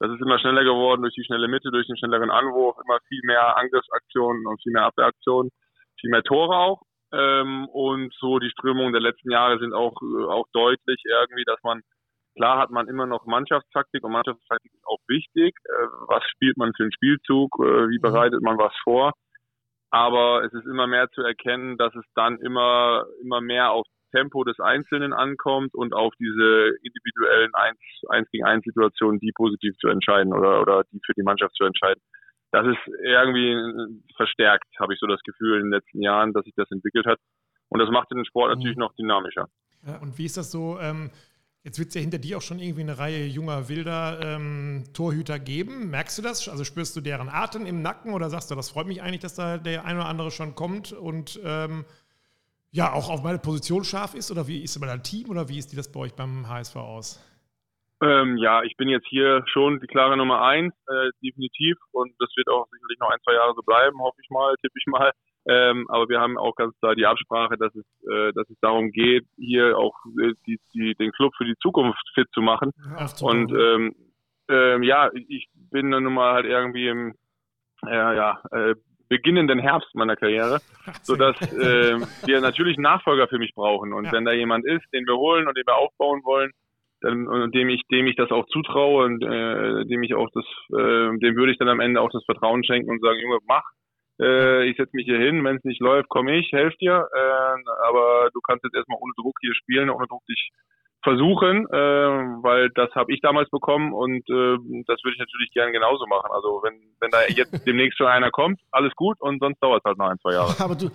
[0.00, 3.20] Das ist immer schneller geworden durch die schnelle Mitte, durch den schnelleren Anwurf, immer viel
[3.24, 5.50] mehr Angriffsaktionen und viel mehr Abwehraktionen,
[6.00, 6.82] viel mehr Tore auch.
[7.12, 11.62] Ähm, und so die Strömungen der letzten Jahre sind auch, äh, auch deutlich irgendwie, dass
[11.62, 11.82] man,
[12.34, 15.54] klar hat man immer noch Mannschaftstaktik und Mannschaftstaktik ist auch wichtig.
[15.64, 17.50] Äh, was spielt man für einen Spielzug?
[17.60, 19.12] Äh, wie bereitet man was vor?
[19.90, 24.44] aber es ist immer mehr zu erkennen, dass es dann immer, immer mehr auf Tempo
[24.44, 29.88] des Einzelnen ankommt und auf diese individuellen 1, 1 gegen 1 Situationen, die positiv zu
[29.88, 32.00] entscheiden oder, oder die für die Mannschaft zu entscheiden.
[32.52, 33.56] Das ist irgendwie
[34.16, 37.18] verstärkt, habe ich so das Gefühl in den letzten Jahren, dass sich das entwickelt hat.
[37.68, 39.48] Und das macht den Sport natürlich noch dynamischer.
[40.00, 40.78] Und wie ist das so?
[40.80, 41.10] Ähm,
[41.62, 45.38] jetzt wird es ja hinter dir auch schon irgendwie eine Reihe junger, wilder ähm, Torhüter
[45.38, 45.90] geben.
[45.90, 46.48] Merkst du das?
[46.48, 49.36] Also spürst du deren Atem im Nacken oder sagst du, das freut mich eigentlich, dass
[49.36, 51.84] da der ein oder andere schon kommt und ähm,
[52.72, 54.30] ja, auch auf meine Position scharf ist?
[54.30, 56.48] Oder wie ist es bei deinem Team oder wie ist die das bei euch beim
[56.48, 57.26] HSV aus?
[58.02, 61.76] Ähm, ja, ich bin jetzt hier schon die klare Nummer eins, äh, definitiv.
[61.92, 64.78] Und das wird auch sicherlich noch ein, zwei Jahre so bleiben, hoffe ich mal, tippe
[64.78, 65.10] ich mal.
[65.46, 68.90] Ähm, aber wir haben auch ganz klar die Absprache, dass es, äh, dass es darum
[68.90, 72.72] geht, hier auch äh, die, die, den Club für die Zukunft fit zu machen.
[72.96, 73.46] Aufzubauen.
[73.46, 73.94] Und ähm,
[74.48, 77.14] ähm, ja, ich bin dann nun mal halt irgendwie im
[77.86, 78.74] äh, ja, äh,
[79.10, 80.60] beginnenden Herbst meiner Karriere,
[81.06, 83.92] sodass äh, wir natürlich einen Nachfolger für mich brauchen.
[83.92, 84.12] Und Ja.
[84.12, 86.52] wenn da jemand ist, den wir holen und den wir aufbauen wollen,
[87.02, 90.44] dann, und dem ich, dem ich das auch zutraue und äh, dem ich auch das,
[90.70, 93.64] äh, dem würde ich dann am Ende auch das Vertrauen schenken und sagen, Junge, mach.
[94.20, 97.08] Äh, ich setze mich hier hin, wenn es nicht läuft, komme ich, helfe dir.
[97.14, 100.50] Äh, aber du kannst jetzt erstmal ohne Druck hier spielen, ohne Druck dich
[101.02, 101.76] versuchen, äh,
[102.42, 106.28] weil das habe ich damals bekommen und äh, das würde ich natürlich gern genauso machen.
[106.32, 109.88] Also wenn, wenn da jetzt demnächst schon einer kommt, alles gut und sonst dauert es
[109.88, 110.54] halt noch ein, zwei Jahre.
[110.62, 110.90] Aber du,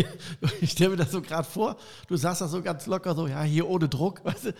[0.60, 1.76] ich stelle mir das so gerade vor,
[2.08, 4.24] du sagst das so ganz locker, so, ja, hier ohne Druck.
[4.24, 4.52] Weißt du,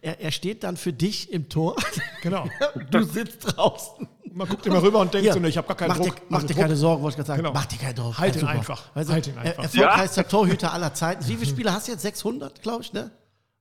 [0.00, 1.76] er, er steht dann für dich im Tor.
[2.22, 2.48] Genau.
[2.90, 4.08] Du sitzt draußen.
[4.32, 6.16] Man guckt immer rüber und denkt Hier, so, ne, ich habe gar keinen mach Druck.
[6.16, 7.42] Dir, mach dir Druck- keine Sorgen, wollte ich gerade sagen.
[7.42, 7.54] Genau.
[7.54, 8.18] Mach dir keine Druck.
[8.18, 8.52] Halt Ja, ihn super.
[8.52, 8.96] einfach.
[8.96, 9.58] Weißt du, Halt ihn einfach.
[9.58, 11.24] Er, erfolgreichster Torhüter aller Zeiten.
[11.28, 12.02] Wie viele Spiele hast du jetzt?
[12.02, 13.12] 600, glaube ich, ne?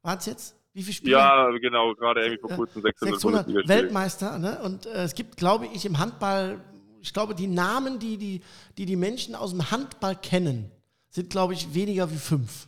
[0.06, 0.56] Waren es jetzt?
[0.74, 1.12] Wie viele Spiele?
[1.14, 3.84] Ja, genau, gerade irgendwie vor kurzem 600, 600 Bundesligaspiele.
[3.84, 4.38] Weltmeister.
[4.38, 4.60] Ne?
[4.62, 6.60] Und äh, es gibt, glaube ich, im Handball,
[7.02, 8.42] ich glaube, die Namen, die die,
[8.78, 10.70] die, die Menschen aus dem Handball kennen,
[11.10, 12.68] sind, glaube ich, weniger wie fünf.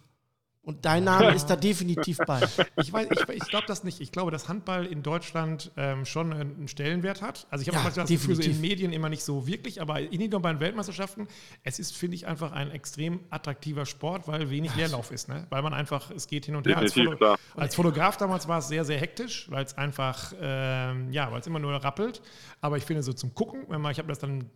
[0.68, 2.42] Und dein Name ist da definitiv bei.
[2.76, 4.02] Ich, weiß, ich, ich glaube das nicht.
[4.02, 7.48] Ich glaube, dass Handball in Deutschland ähm, schon einen Stellenwert hat.
[7.50, 8.60] Also ich habe Ja, das Gefühl, so in.
[8.60, 11.30] Medien immer nicht so wirklich, aber nicht nur bei den Weltmeisterschaften.
[11.64, 15.30] Es ist, finde ich, einfach ein extrem attraktiver Sport, weil wenig Leerlauf ist.
[15.30, 15.48] Ne?
[15.50, 16.78] Weil man einfach, es geht hin und her.
[16.78, 17.40] Als, Definitiv, klar.
[17.56, 21.48] als Fotograf damals war es sehr, sehr hektisch, weil es einfach, ähm, ja, weil es
[21.48, 22.22] immer nur rappelt.
[22.60, 24.50] Aber ich finde so zum Gucken, wenn man, ich habe das dann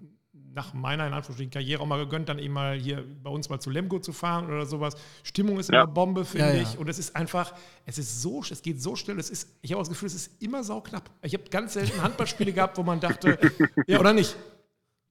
[0.53, 3.59] nach meiner in Anführungsstrichen Karriere auch mal gegönnt, dann eben mal hier bei uns mal
[3.59, 4.95] zu Lemgo zu fahren oder sowas.
[5.23, 5.83] Stimmung ist Ja.
[5.83, 6.61] immer Bombe, finde Ja, ja.
[6.61, 6.77] ich.
[6.77, 7.53] Und es ist einfach,
[7.85, 10.41] es ist so, es geht so schnell, es ist, ich habe das Gefühl, es ist
[10.41, 11.09] immer sauknapp.
[11.21, 13.37] Ich habe ganz selten Handballspiele gehabt, wo man dachte,
[13.87, 14.35] ja oder nicht?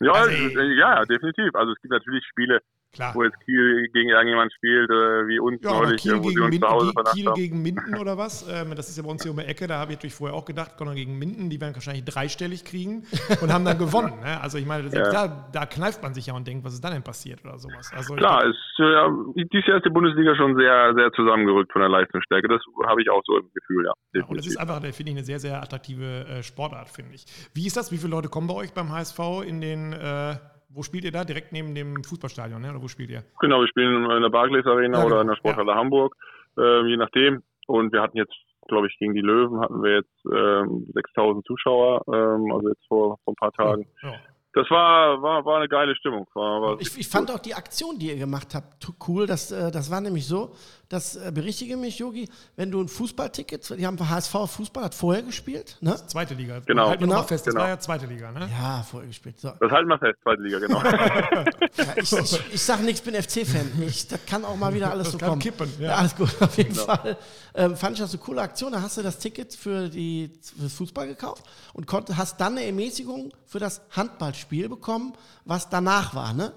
[0.01, 1.55] Ja, Also, äh, ja, definitiv.
[1.55, 2.61] Also es gibt natürlich Spiele,
[2.93, 3.15] Klar.
[3.15, 6.51] wo jetzt Kiel gegen irgendjemand spielt, äh, wie uns Ja, neulich, Kiel äh, gegen, uns
[6.51, 8.47] Minden, Kiel, gegen Minden oder was?
[8.51, 9.67] Ähm, das ist ja bei uns hier um die Ecke.
[9.69, 13.05] Da habe ich natürlich vorher auch gedacht, Connor gegen Minden, die werden wahrscheinlich dreistellig kriegen
[13.41, 14.19] und haben dann gewonnen.
[14.21, 14.41] Ne?
[14.41, 15.11] Also ich meine, Ja.
[15.11, 17.93] da, da kneift man sich ja und denkt, was ist dann denn passiert oder sowas.
[17.95, 21.91] Also Klar, es, äh, dieses Jahr ist die Bundesliga schon sehr, sehr zusammengerückt von der
[21.91, 22.49] Leistungsstärke.
[22.49, 23.93] Das habe ich auch so im Gefühl, ja.
[24.13, 24.51] Ja, und definitiv.
[24.51, 27.25] ist einfach, finde ich, eine sehr, sehr attraktive äh, Sportart, finde ich.
[27.55, 27.93] Wie ist das?
[27.93, 30.35] Wie viele Leute kommen bei euch beim HSV in den, äh,
[30.73, 31.25] wo spielt ihr da?
[31.25, 32.71] Direkt neben dem Fußballstadion, ne?
[32.71, 33.25] oder wo spielt ihr?
[33.41, 35.21] Genau, wir spielen in der Barclays Arena Ja, oder genau.
[35.23, 36.15] in der Sporthalle Hamburg,
[36.59, 37.43] ähm, je nachdem.
[37.67, 38.35] Und wir hatten jetzt,
[38.69, 43.19] glaube ich, gegen die Löwen hatten wir jetzt ähm, 6000 Zuschauer, ähm, also jetzt vor,
[43.25, 43.87] vor ein paar Tagen.
[44.03, 44.15] Ja.
[44.53, 46.27] Das war, war, war eine geile Stimmung.
[46.35, 49.27] War, war Ich, ich fand auch die Aktion, die ihr gemacht habt, cool.
[49.27, 50.53] Das, äh, das war nämlich so,
[50.91, 55.23] das äh, berichtige mich, Yogi, wenn du ein Fußballticket, die haben HSV Fußball, hat vorher
[55.23, 55.97] gespielt, ne?
[56.09, 56.59] Zweite Liga.
[56.67, 56.89] Genau.
[56.89, 57.23] Halten Genau.
[57.23, 57.63] fest, das Genau.
[57.63, 58.51] war ja zweite Liga, ne?
[58.51, 59.39] Ja, vorher gespielt.
[59.41, 59.53] So.
[59.59, 60.83] das halten wir fest, zweite Liga, genau.
[61.77, 63.83] Ja, ich, ich, ich sage nichts, bin FC-Fan.
[63.87, 65.41] Ich- Das kann auch mal wieder alles Das so kann kommen.
[65.41, 65.91] kippen, ja.
[65.91, 65.95] ja.
[65.97, 67.17] Alles gut, auf jeden Fall.
[67.55, 68.73] Ähm, fand ich das eine coole Aktion.
[68.73, 72.67] Da hast du das Ticket für die fürs Fußball gekauft und konnt, hast dann eine
[72.67, 75.13] Ermäßigung für das Handballspiel bekommen,
[75.45, 76.53] was danach war, ne?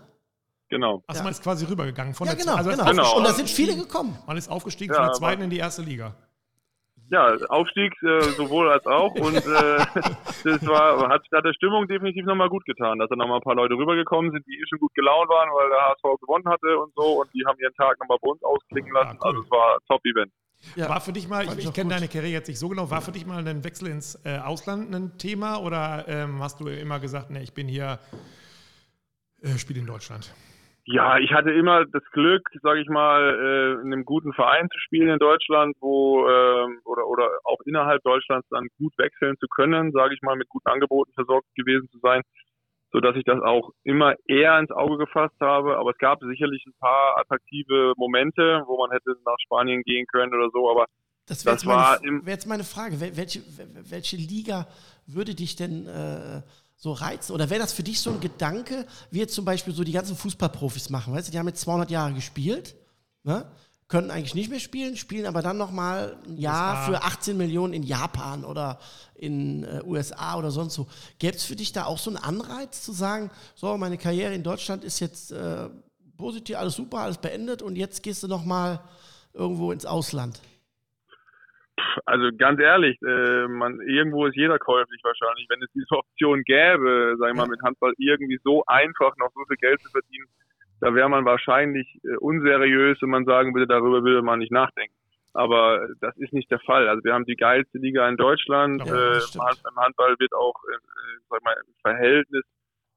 [0.73, 1.03] Genau.
[1.07, 2.85] Achso, man ist quasi rübergegangen von Ja, der genau, also genau.
[2.85, 3.17] Genau.
[3.17, 4.17] Und da sind viele gekommen.
[4.27, 6.15] Man ist aufgestiegen Ja, von der zweiten in die erste Liga.
[7.09, 9.41] Ja, Aufstieg äh, sowohl als auch und äh,
[10.43, 13.55] das war hat, hat der Stimmung definitiv nochmal gut getan, dass da nochmal ein paar
[13.55, 16.91] Leute rübergekommen sind, die eh schon gut gelaunt waren, weil der HSV gewonnen hatte und
[16.95, 19.17] so und die haben ihren Tag nochmal bei uns ausklingen lassen.
[19.19, 19.29] Ah, cool.
[19.29, 20.31] Also es war ein Top-Event.
[20.75, 20.89] Ja.
[20.89, 23.11] War für dich mal, ich, ich kenne deine Karriere jetzt nicht so genau, war für
[23.11, 27.29] dich mal ein Wechsel ins äh, Ausland ein Thema oder ähm, hast du immer gesagt,
[27.29, 27.99] nee, ich bin hier,
[29.41, 30.33] äh, spiele in Deutschland?
[30.85, 34.77] Ja, ich hatte immer das Glück, sage ich mal, äh, in einem guten Verein zu
[34.79, 39.91] spielen in Deutschland, wo ähm, oder oder auch innerhalb Deutschlands dann gut wechseln zu können,
[39.93, 42.21] sage ich mal, mit guten Angeboten versorgt gewesen zu sein,
[42.91, 45.77] so dass ich das auch immer eher ins Auge gefasst habe.
[45.77, 50.33] Aber es gab sicherlich ein paar attraktive Momente, wo man hätte nach Spanien gehen können
[50.33, 50.69] oder so.
[50.69, 50.85] Aber
[51.27, 52.97] Das wäre Das jetzt, meine- wär jetzt meine Frage.
[52.97, 54.67] Wel- Welche, wel- welche Liga
[55.07, 56.41] würde dich denn äh,
[56.83, 57.31] so reizen?
[57.31, 60.17] Oder wäre das für dich so ein Gedanke, wie jetzt zum Beispiel so die ganzen
[60.17, 61.13] Fußballprofis machen?
[61.13, 62.75] Weißt du, die haben jetzt 200 Jahre gespielt,
[63.23, 63.45] ne?
[63.87, 67.83] können eigentlich nicht mehr spielen, spielen aber dann nochmal ein Jahr für 18 Millionen in
[67.83, 68.79] Japan oder
[69.15, 70.87] in äh, USA oder sonst wo.
[71.19, 74.43] Gäbe es für dich da auch so einen Anreiz zu sagen, so, meine Karriere in
[74.43, 75.69] Deutschland ist jetzt äh,
[76.17, 78.81] positiv, alles super, alles beendet und jetzt gehst du nochmal
[79.31, 80.41] irgendwo ins Ausland?
[82.05, 85.47] Also ganz ehrlich, äh, man, irgendwo ist jeder käuflich wahrscheinlich.
[85.49, 89.43] Wenn es diese Option gäbe, sag ich mal, mit Handball irgendwie so einfach noch so
[89.47, 90.27] viel Geld zu verdienen,
[90.81, 94.95] da wäre man wahrscheinlich äh, unseriös, wenn man sagen würde, darüber würde man nicht nachdenken.
[95.33, 96.87] Aber das ist nicht der Fall.
[96.87, 98.85] Also wir haben die geilste Liga in Deutschland.
[98.85, 102.43] Ja, äh, im Handball wird auch, äh, mal, im Verhältnis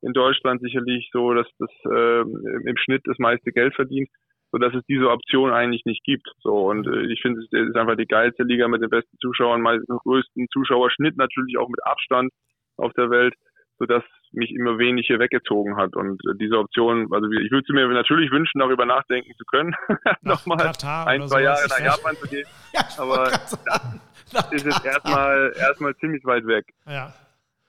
[0.03, 4.11] in Deutschland sicherlich so, dass das äh, im Schnitt das meiste Geld verdient
[4.52, 6.28] so dass es diese Option eigentlich nicht gibt.
[6.40, 9.61] So und äh, ich finde, es ist einfach die geilste Liga mit den besten Zuschauern,
[9.61, 12.30] meist dem größten Zuschauerschnitt natürlich auch mit Abstand
[12.76, 13.35] auf der Welt,
[13.78, 17.72] so dass mich immer wenig hier weggezogen hat und äh, diese Option, also ich würde
[17.72, 19.74] mir natürlich wünschen, darüber nachdenken zu können,
[20.22, 23.30] nochmal Katar ein, zwei Jahre nach Japan zu gehen, Ja, Aber.
[24.32, 26.66] Na, ist jetzt erstmal erstmal ziemlich weit weg.
[26.87, 27.14] Ja.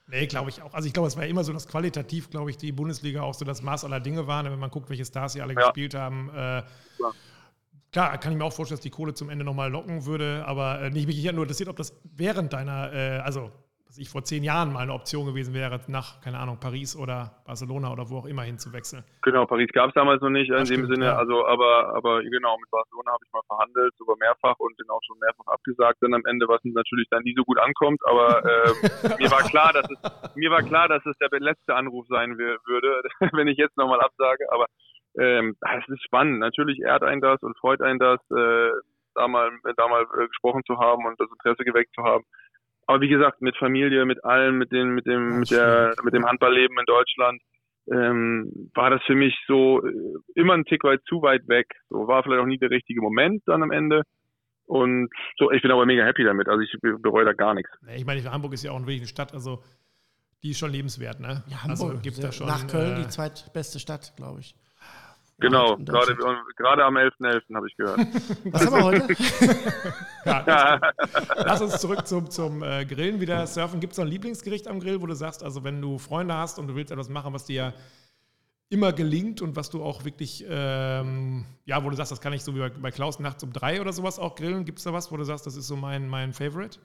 [0.10, 0.74] Nee, glaube ich auch.
[0.74, 3.44] Also ich glaube, es war immer so, dass qualitativ, glaube ich, die Bundesliga auch so
[3.44, 4.44] das Maß aller Dinge war.
[4.46, 5.62] Wenn man guckt, welche Stars hier alle Ja.
[5.62, 6.30] gespielt haben.
[6.34, 6.64] Äh,
[7.92, 10.46] klar, kann ich mir auch vorstellen, dass die Kohle zum Ende nochmal locken würde.
[10.46, 13.52] Aber äh, nicht, mich hier nur interessiert, ob das während deiner, äh, also
[13.88, 17.42] dass ich vor zehn Jahren mal eine Option gewesen wäre, nach, keine Ahnung, Paris oder
[17.46, 19.04] Barcelona oder wo auch immer hinzuwechseln.
[19.24, 21.16] Genau, Paris gab es damals noch nicht in Das dem stimmt, Sinne, ja.
[21.16, 25.02] also aber aber genau, mit Barcelona habe ich mal verhandelt, sogar mehrfach und bin auch
[25.08, 28.76] schon mehrfach abgesagt dann am Ende, was natürlich dann nie so gut ankommt, aber ähm,
[29.20, 33.02] mir war klar, dass es mir war klar, dass es der letzte Anruf sein würde,
[33.34, 34.66] wenn ich jetzt nochmal absage, aber
[35.18, 36.40] ähm, es ist spannend.
[36.40, 38.72] Natürlich ehrt einen das und freut einen das, äh,
[39.16, 42.24] da mal, da mal äh, gesprochen zu haben und das Interesse geweckt zu haben.
[42.88, 46.26] Aber wie gesagt, mit Familie, mit allem, mit dem, mit dem, mit der, mit dem
[46.26, 47.42] Handballleben in Deutschland,
[47.92, 49.92] ähm, war das für mich so äh,
[50.36, 51.68] immer ein Tick weit zu weit weg.
[51.90, 54.04] So war vielleicht auch nie der richtige Moment dann am Ende.
[54.66, 56.48] Und so, ich bin aber mega happy damit.
[56.50, 57.72] Also ich bereue da gar nichts.
[57.96, 59.64] Ich meine, Hamburg ist ja auch eine wichtige Stadt, also
[60.44, 61.44] die ist schon lebenswert, ne?
[61.48, 64.56] Ja, Hamburg also gibt da schon, nach Köln äh, die zweitbeste Stadt, glaube ich.
[65.40, 66.16] Genau, gerade,
[66.56, 67.20] gerade am 11.11.
[67.20, 67.56] .11.
[67.56, 68.00] habe ich gehört.
[68.46, 69.14] Was haben wir heute?
[70.26, 70.82] ja,
[71.36, 73.80] lass uns zurück zum, zum äh, Grillen wieder surfen.
[73.80, 76.58] Gibt es noch ein Lieblingsgericht am Grill, wo du sagst, also wenn du Freunde hast
[76.58, 77.74] und du willst etwas machen, was dir
[78.70, 82.44] immer gelingt und was du auch wirklich, ähm, ja, wo du sagst, das kann ich
[82.44, 84.66] so wie bei, bei Klaus nachts um drei oder sowas auch grillen.
[84.66, 86.80] Gibt es da was, wo du sagst, das ist so mein, mein Favorite?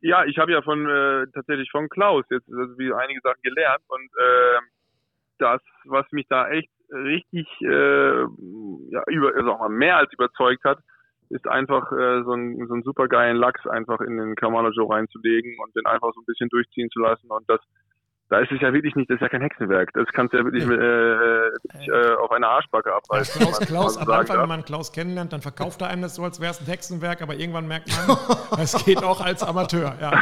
[0.00, 3.82] Ja, ich habe ja von äh, tatsächlich von Klaus jetzt also wie einige Sachen gelernt
[3.88, 4.58] und äh,
[5.38, 8.20] das, was mich da echt richtig äh,
[8.90, 10.78] ja, über, also auch mal mehr als überzeugt hat,
[11.30, 15.56] ist einfach äh, so, ein, so einen supergeilen Lachs einfach in den Kamala Joe reinzulegen
[15.62, 17.60] und den einfach so ein bisschen durchziehen zu lassen und das
[18.30, 19.90] da ist es ja wirklich nicht, das ist ja kein Hexenwerk.
[19.94, 23.40] Das kannst du ja wirklich, äh, wirklich äh, auf eine Arschbacke abreißen.
[23.40, 26.38] Klaus, Klaus am Anfang, wenn man Klaus kennenlernt, dann verkauft er einem das so, als
[26.40, 28.18] wäre es ein Hexenwerk, aber irgendwann merkt man,
[28.60, 29.96] es geht auch als Amateur.
[30.00, 30.10] Ja,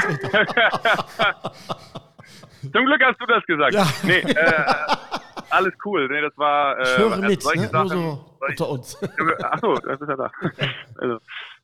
[2.61, 3.75] Zum Glück hast du das gesagt.
[3.75, 3.85] Ja.
[4.05, 4.65] Nee, äh,
[5.51, 6.09] alles cool.
[6.09, 6.79] Nee, das war.
[6.79, 7.69] Äh, ich höre mit, ne?
[7.69, 9.03] Sachen, so unter uns.
[9.43, 10.31] Achso, das ist ja da.
[10.97, 11.19] Also,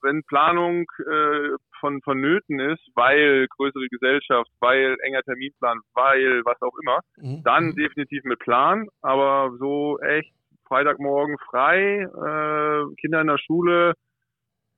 [0.02, 1.56] wenn Planung äh,
[1.86, 7.44] von vonnöten ist, weil größere Gesellschaft, weil enger Terminplan, weil was auch immer, mhm.
[7.44, 7.76] dann mhm.
[7.76, 10.34] definitiv mit Plan, aber so echt
[10.68, 13.94] Freitagmorgen frei, äh, Kinder in der Schule,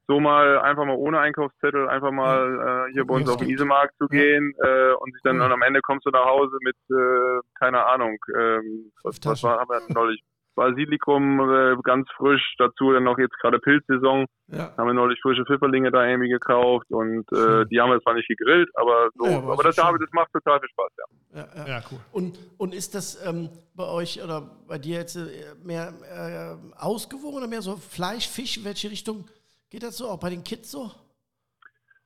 [0.07, 3.95] so mal einfach mal ohne Einkaufszettel, einfach mal äh, hier bei uns auf den Isemarkt
[3.97, 7.39] zu gehen äh, und sich dann, dann am Ende kommst du nach Hause mit, äh,
[7.57, 10.21] keine Ahnung, ähm, was, was war, haben wir neulich
[10.57, 14.25] Basilikum äh, ganz frisch, dazu dann noch jetzt gerade Pilzsaison.
[14.47, 14.73] Ja.
[14.75, 18.27] Haben wir neulich frische Pfifferlinge da irgendwie gekauft und äh, die haben wir zwar nicht
[18.27, 21.45] gegrillt, aber so, ja, aber, aber das, David, das macht total viel Spaß, ja.
[21.55, 21.81] Ja, ja.
[21.91, 21.99] cool.
[22.11, 27.37] Und, und ist das ähm, bei euch oder bei dir jetzt äh, mehr äh, ausgewogen
[27.37, 28.57] oder mehr so Fleisch, Fisch?
[28.57, 29.25] In welche Richtung
[29.69, 30.07] geht das so?
[30.07, 30.91] Auch bei den Kids so?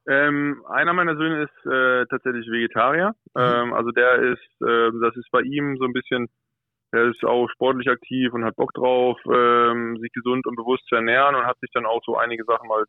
[0.08, 3.16] Ähm, einer meiner Söhne ist äh, tatsächlich Vegetarier.
[3.34, 3.42] Mhm.
[3.42, 6.28] Ähm, also der ist, äh, das ist bei ihm so ein bisschen
[6.92, 10.96] er ist auch sportlich aktiv und hat Bock drauf, ähm, sich gesund und bewusst zu
[10.96, 12.84] ernähren und hat sich dann auch so einige Sachen mal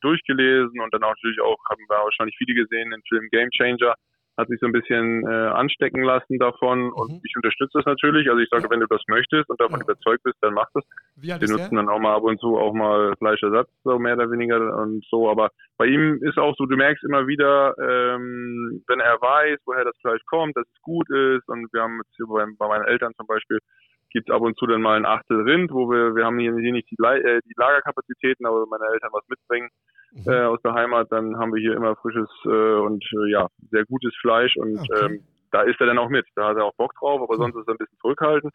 [0.00, 3.94] durchgelesen und dann auch natürlich auch, haben wir wahrscheinlich viele gesehen, den Film Game Changer,
[4.38, 7.20] hat sich so ein bisschen äh, anstecken lassen davon und mhm.
[7.24, 8.30] ich unterstütze das natürlich.
[8.30, 8.70] Also ich sage, ja.
[8.70, 9.84] wenn du das möchtest und davon ja.
[9.84, 10.84] überzeugt bist, dann mach das.
[11.16, 14.58] Wir nutzen dann auch mal ab und zu auch mal Fleischersatz, so mehr oder weniger
[14.78, 15.28] und so.
[15.28, 19.84] Aber bei ihm ist auch so, du merkst immer wieder, ähm, wenn er weiß, woher
[19.84, 22.84] das Fleisch kommt, dass es gut ist und wir haben jetzt hier bei, bei meinen
[22.84, 23.58] Eltern zum Beispiel
[24.10, 26.90] gibt ab und zu dann mal ein Achtel Rind, wo wir, wir haben hier, nicht
[26.90, 29.68] die, äh, die Lagerkapazitäten, aber wenn meine Eltern was mitbringen
[30.12, 30.32] mhm.
[30.32, 33.84] äh, aus der Heimat, dann haben wir hier immer frisches äh, und äh, ja, sehr
[33.84, 35.06] gutes Fleisch und okay.
[35.06, 36.26] ähm, da ist er dann auch mit.
[36.34, 38.52] Da hat er auch Bock drauf, aber sonst ist er ein bisschen zurückhaltend.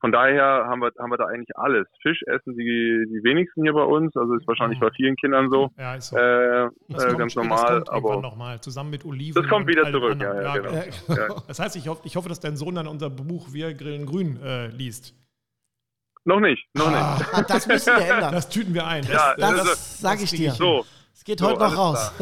[0.00, 1.88] Von daher haben wir, haben wir da eigentlich alles.
[2.02, 4.84] Fisch essen die, die wenigsten hier bei uns, also ist wahrscheinlich mhm.
[4.84, 5.70] bei vielen Kindern so.
[5.76, 6.16] Ja, ist so.
[6.16, 6.68] Äh, äh,
[7.16, 7.82] ganz normal.
[7.88, 9.42] aber nochmal, zusammen mit Oliven.
[9.42, 10.72] Das kommt wieder zurück, ja, ja, genau.
[10.72, 11.28] ja.
[11.48, 14.40] Das heißt, ich hoffe, ich hoffe, dass dein Sohn dann unser Buch Wir grillen grün
[14.40, 15.14] äh, liest.
[16.24, 17.50] Noch nicht, noch ah, nicht.
[17.50, 18.32] Das müssen wir ändern.
[18.32, 19.02] Das tüten wir ein.
[19.02, 20.52] Das, das, das, das sage ich dir.
[20.52, 20.84] So.
[21.14, 22.12] Es geht so, heute noch raus.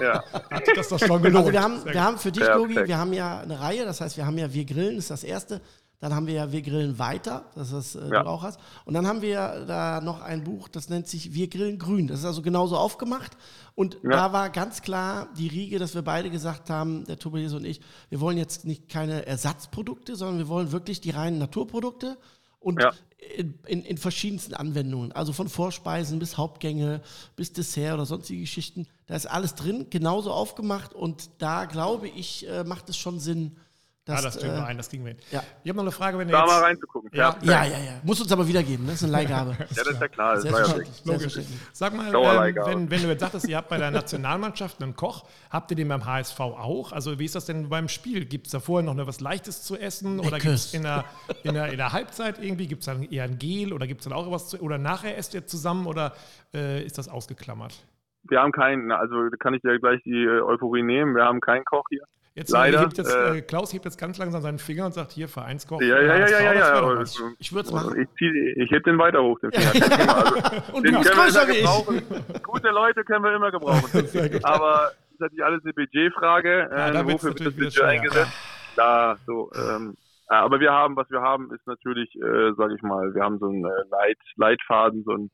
[0.00, 0.22] ja.
[0.50, 1.46] Das ist doch schon gelohnt.
[1.46, 4.16] Also wir haben, wir haben für dich, Gogi, wir haben ja eine Reihe, das heißt,
[4.16, 5.60] wir haben ja Wir grillen, ist das erste.
[6.00, 8.22] Dann haben wir ja Wir grillen weiter, das ist, äh, ja.
[8.22, 8.60] du auch hast.
[8.84, 12.06] Und dann haben wir da noch ein Buch, das nennt sich Wir grillen grün.
[12.06, 13.36] Das ist also genauso aufgemacht.
[13.74, 14.10] Und ja.
[14.10, 17.80] da war ganz klar die Riege, dass wir beide gesagt haben, der Tobias und ich,
[18.10, 22.18] wir wollen jetzt nicht keine Ersatzprodukte, sondern wir wollen wirklich die reinen Naturprodukte.
[22.64, 22.92] Und ja.
[23.36, 27.02] in, in, in, verschiedensten Anwendungen, also von Vorspeisen bis Hauptgänge,
[27.36, 32.48] bis Dessert oder sonstige Geschichten, da ist alles drin, genauso aufgemacht und da glaube ich,
[32.48, 33.56] äh, macht es schon Sinn,
[34.06, 35.22] Das, ja, das stimmt äh, ein, das kriegen wir hin.
[35.30, 35.42] Ja.
[35.62, 36.32] Ich habe noch eine Frage, wenn ihr.
[36.32, 37.10] Da jetzt, mal reinzugucken.
[37.14, 37.36] Ja.
[37.40, 38.00] ja, ja, ja.
[38.02, 38.92] Muss uns aber wiedergeben, ne?
[38.92, 39.50] das ist eine Leihgabe.
[39.58, 40.34] ja, das ist ja klar.
[40.34, 41.38] Das war ja Logisch.
[41.72, 45.24] Sag mal, ähm, wenn, wenn, du jetzt sagtest, ihr habt bei der Nationalmannschaft einen Koch,
[45.48, 46.92] habt ihr den beim HSV auch?
[46.92, 48.26] Also, wie ist das denn beim Spiel?
[48.26, 50.20] Gibt es da vorher noch was Leichtes zu essen?
[50.20, 51.06] Oder gibt es in der,
[51.42, 54.04] in, der, in der Halbzeit irgendwie, gibt es dann eher ein Gel oder gibt es
[54.04, 56.12] dann auch was zu Oder nachher esst ihr zusammen oder
[56.52, 57.82] äh, ist das ausgeklammert?
[58.24, 61.64] Wir haben keinen, also kann ich dir gleich die äh, Euphorie nehmen, wir haben keinen
[61.64, 62.04] Koch hier.
[62.34, 65.12] Jetzt, äh, Leider, hebt jetzt äh, Klaus hebt jetzt ganz langsam seinen Finger und sagt,
[65.12, 65.80] hier, Vereinskoch.
[65.80, 66.52] Ja, ja, ja, ja, ja.
[66.52, 67.02] ja.
[67.02, 68.00] Ich, ich würde es machen.
[68.00, 70.16] Ich, zieh, ich heb den weiter hoch, den Finger.
[70.16, 72.42] also, und den du bist größer wie ich.
[72.42, 73.88] Gute Leute können wir immer gebrauchen.
[74.42, 76.68] Aber das ist natürlich alles eine Budgetfrage.
[76.72, 78.32] Ja, äh, wofür wird das Budget eingesetzt?
[78.76, 79.16] Ja.
[79.26, 83.22] so, ähm, aber wir haben, was wir haben, ist natürlich, äh, sage ich mal, wir
[83.22, 85.30] haben so einen äh, Leit, Leitfaden, so ein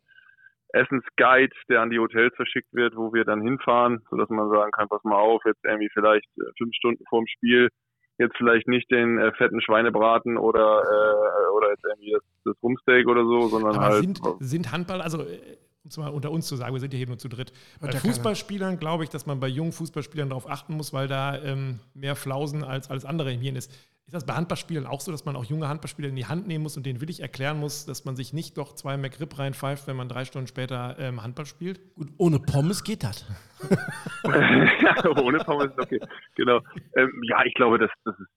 [0.72, 4.88] Essensguide, der an die Hotels verschickt wird, wo wir dann hinfahren, sodass man sagen kann,
[4.88, 7.68] pass mal auf, jetzt irgendwie vielleicht äh, fünf Stunden vorm Spiel
[8.20, 13.08] jetzt vielleicht nicht den äh, fetten Schweinebraten oder äh, oder jetzt irgendwie das, das Rumsteak
[13.08, 14.02] oder so, sondern Aber halt.
[14.02, 15.24] Sind, sind Handball, also
[15.88, 17.52] es mal unter uns zu sagen, wir sind ja hier nur zu dritt.
[17.80, 21.80] Bei Fußballspielern glaube ich, dass man bei jungen Fußballspielern darauf achten muss, weil da ähm,
[21.94, 23.72] mehr Flausen als alles andere im Hirn ist.
[24.06, 26.64] Ist das bei Handballspielern auch so, dass man auch junge Handballspieler in die Hand nehmen
[26.64, 29.94] muss und denen willig erklären muss, dass man sich nicht doch zwei McRib reinpfeift, wenn
[29.94, 31.94] man drei Stunden später ähm, Handball spielt?
[31.94, 33.24] Gut, ohne Pommes geht das.
[34.24, 36.00] ohne Pommes ist okay.
[36.34, 36.58] Genau.
[36.96, 38.28] Ähm, ja, ich glaube, das, das ist,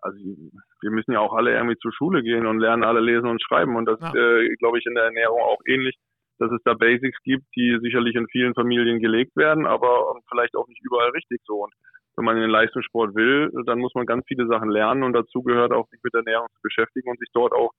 [0.00, 3.42] also wir müssen ja auch alle irgendwie zur Schule gehen und lernen alle lesen und
[3.42, 4.14] schreiben und das ja.
[4.14, 5.96] äh, glaube ich in der Ernährung auch ähnlich
[6.38, 10.66] dass es da Basics gibt, die sicherlich in vielen Familien gelegt werden, aber vielleicht auch
[10.68, 11.64] nicht überall richtig so.
[11.64, 11.72] Und
[12.16, 15.42] wenn man in den Leistungssport will, dann muss man ganz viele Sachen lernen und dazu
[15.42, 17.72] gehört auch, sich mit Ernährung zu beschäftigen und sich dort auch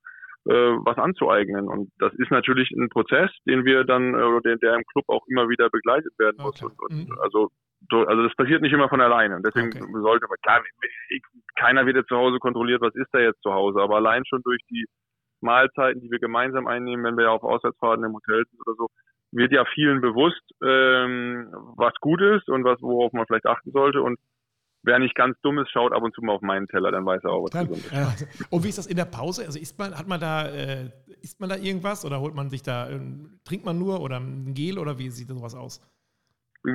[0.45, 1.67] äh, was anzueignen.
[1.67, 5.05] Und das ist natürlich ein Prozess, den wir dann, äh, oder der, der im Club
[5.07, 6.61] auch immer wieder begleitet werden muss.
[6.61, 6.73] Okay.
[6.79, 7.19] Und, und, mhm.
[7.19, 7.49] also,
[7.91, 9.41] also das passiert nicht immer von alleine.
[9.45, 10.01] Deswegen okay.
[10.01, 10.63] sollte man, klar,
[11.59, 14.41] keiner wird jetzt zu Hause kontrolliert, was ist da jetzt zu Hause, aber allein schon
[14.43, 14.85] durch die
[15.41, 18.87] Mahlzeiten, die wir gemeinsam einnehmen, wenn wir ja auf Auswärtsfahrten im Hotel sind oder so,
[19.31, 24.01] wird ja vielen bewusst, ähm, was gut ist und was, worauf man vielleicht achten sollte.
[24.01, 24.19] Und
[24.83, 27.23] wer nicht ganz dumm ist, schaut ab und zu mal auf meinen Teller, dann weiß
[27.23, 27.91] er auch, was dann, gesund ist.
[27.91, 28.47] Ja.
[28.49, 29.45] Und wie ist das in der Pause?
[29.45, 30.89] Also isst man, hat man da, äh,
[31.21, 32.99] isst man da irgendwas oder holt man sich da, äh,
[33.45, 35.81] trinkt man nur oder ein Gel oder wie sieht sowas aus?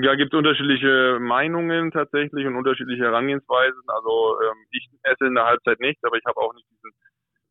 [0.01, 3.83] Ja, gibt unterschiedliche Meinungen tatsächlich und unterschiedliche Herangehensweisen.
[3.89, 6.93] Also ähm, ich esse in der Halbzeit nicht, aber ich habe auch nicht diesen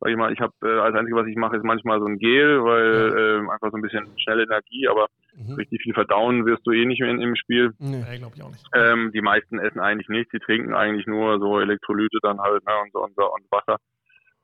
[0.02, 2.18] sag ich mal, ich habe äh, als einzige, was ich mache, ist manchmal so ein
[2.18, 5.54] Gel, weil äh, einfach so ein bisschen schnelle Energie, aber mhm.
[5.54, 7.72] richtig viel verdauen wirst du eh nicht mehr in, im Spiel.
[7.78, 8.66] Nee, glaube ich auch nicht.
[8.76, 12.74] Ähm, die meisten essen eigentlich nichts, die trinken eigentlich nur so Elektrolyte dann halt ne,
[12.82, 13.78] und, so, und, und Wasser.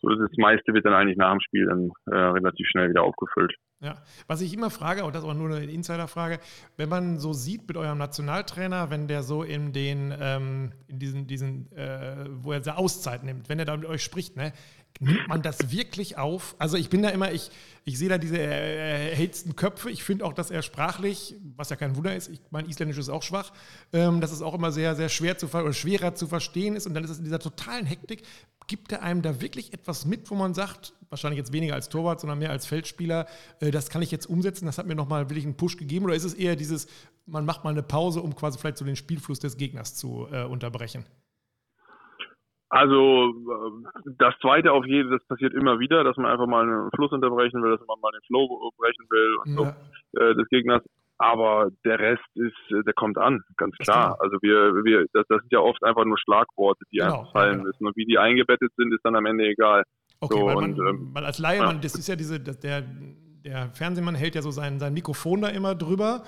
[0.02, 3.56] So das meiste wird dann eigentlich nach dem Spiel dann äh, relativ schnell wieder aufgefüllt.
[3.80, 6.40] Ja, was ich immer frage, und das ist aber nur eine Insiderfrage,
[6.78, 11.28] wenn man so sieht mit eurem Nationaltrainer, wenn der so in den, ähm, in diesen,
[11.28, 14.52] diesen äh, wo er seine Auszeit nimmt, wenn er da mit euch spricht, ne,
[15.00, 16.56] nimmt man das wirklich auf?
[16.58, 17.52] Also ich bin da immer, ich,
[17.86, 19.92] ich sehe da diese äh, Köpfe.
[19.92, 23.10] Ich finde auch, dass er sprachlich, was ja kein Wunder ist, ich mein Isländisch ist
[23.10, 23.54] auch schwach,
[23.94, 26.88] ähm, dass es auch immer sehr, sehr schwer zu oder schwerer zu verstehen ist.
[26.88, 28.24] Und dann ist es in dieser totalen Hektik.
[28.66, 32.20] Gibt er einem da wirklich etwas mit, wo man sagt, wahrscheinlich jetzt weniger als Torwart,
[32.20, 33.28] sondern mehr als Feldspieler,
[33.60, 36.06] äh, das kann ich jetzt umsetzen, das hat mir nochmal wirklich einen Push gegeben?
[36.06, 36.88] Oder ist es eher dieses,
[37.26, 40.43] man macht mal eine Pause, um quasi vielleicht so den Spielfluss des Gegners zu äh,
[40.46, 41.06] unterbrechen?
[42.70, 46.89] Also äh, das zweite auf jeden, das passiert immer wieder, dass man einfach mal einen
[46.96, 49.76] Fluss unterbrechen will, dass man mal den Flow brechen will und ja.
[50.13, 50.84] so, äh, des Gegners.
[51.20, 54.17] Aber der Rest ist, äh, der kommt an, ganz klar.
[54.20, 57.63] Also wir, wir, das, das sind ja oft einfach nur Schlagworte, die genau, einfach fallen
[57.63, 57.88] müssen.
[57.88, 59.84] Und wie die eingebettet sind, ist dann am Ende egal.
[60.20, 61.66] Okay, so, weil, man, und, ähm, weil als Laie, ja.
[61.66, 62.82] man, das ist ja diese, der,
[63.44, 66.24] der Fernsehmann hält ja so sein, sein Mikrofon da immer drüber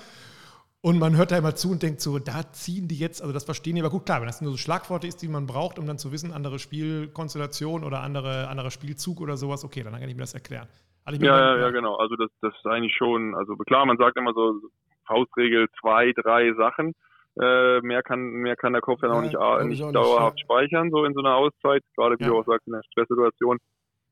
[0.82, 3.44] und man hört da immer zu und denkt so, da ziehen die jetzt, also das
[3.44, 5.86] verstehen die, aber gut, klar, wenn das nur so Schlagworte ist, die man braucht, um
[5.86, 10.14] dann zu wissen, andere Spielkonstellation oder andere, anderer Spielzug oder sowas, okay, dann kann ich
[10.14, 10.68] mir das erklären.
[11.04, 11.96] Also ja, ja, ja, genau.
[11.96, 14.60] Also das, das ist eigentlich schon, also klar, man sagt immer so
[15.06, 16.92] Faustregel zwei, drei Sachen.
[17.40, 20.44] Äh, mehr kann mehr kann der Kopf dann auch nicht, äh, nicht, nicht dauerhaft ja.
[20.44, 22.30] speichern, so in so einer Auszeit, gerade wie ja.
[22.30, 23.58] du auch sagst, in der Stresssituation.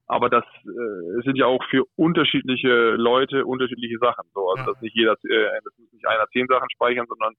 [0.08, 4.24] Aber das äh, sind ja auch für unterschiedliche Leute unterschiedliche Sachen.
[4.34, 4.72] So, also ja.
[4.72, 7.34] dass nicht jeder, äh, das muss nicht einer zehn Sachen speichern, sondern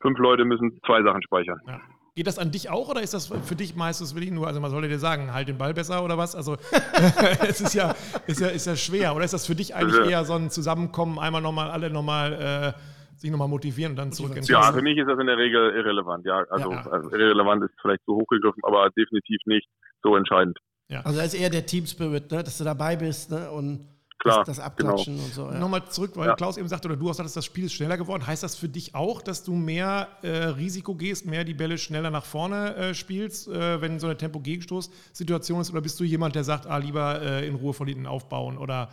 [0.00, 1.60] fünf Leute müssen zwei Sachen speichern.
[1.66, 1.80] Ja.
[2.16, 4.72] Geht das an dich auch oder ist das für dich meistens wirklich nur, also man
[4.72, 6.34] sollte dir sagen, halt den Ball besser oder was?
[6.34, 6.54] Also
[7.48, 7.94] es ist ja,
[8.26, 9.14] ist ja, ist ja schwer.
[9.14, 12.74] Oder ist das für dich eigentlich also, eher so ein Zusammenkommen, einmal nochmal, alle nochmal
[12.74, 15.38] äh, sich nochmal motivieren und dann zurück ins Ja, für mich ist das in der
[15.38, 16.44] Regel irrelevant, ja.
[16.50, 16.84] Also, ja.
[16.90, 19.68] also irrelevant ist vielleicht so hochgegriffen, aber definitiv nicht
[20.02, 20.58] so entscheidend.
[20.88, 21.02] Ja.
[21.02, 22.42] Also da ist eher der Team Spirit, ne?
[22.42, 23.30] dass du dabei bist.
[23.30, 23.50] Ne?
[23.50, 23.86] Und
[24.18, 24.38] klar.
[24.38, 25.26] Das, das Abklatschen genau.
[25.26, 25.50] und so.
[25.50, 25.58] Ja.
[25.58, 26.34] Nochmal zurück, weil ja.
[26.34, 28.26] Klaus eben sagte, oder du auch sagtest, das Spiel ist schneller geworden.
[28.26, 32.10] Heißt das für dich auch, dass du mehr äh, Risiko gehst, mehr die Bälle schneller
[32.10, 35.70] nach vorne äh, spielst, äh, wenn so eine Tempo-Gegenstoß-Situation ist?
[35.70, 38.56] Oder bist du jemand, der sagt, ah, lieber äh, in Ruhe von hinten aufbauen?
[38.56, 38.90] Oder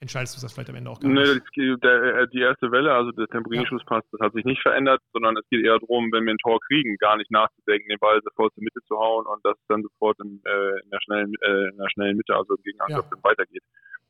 [0.00, 1.42] entscheidest du das vielleicht am Ende auch gar nicht?
[1.56, 5.36] Nee, der, äh, die erste Welle, also der Tempo-Gegenschusspass, das hat sich nicht verändert, sondern
[5.36, 8.54] es geht eher darum, wenn wir ein Tor kriegen, gar nicht nachzudenken, den Ball sofort
[8.54, 11.76] zur Mitte zu hauen und das dann sofort in, äh, in der, schnellen, äh, in
[11.76, 13.22] der schnellen Mitte, also im Gegenangriff, ja.
[13.22, 13.62] weitergeht.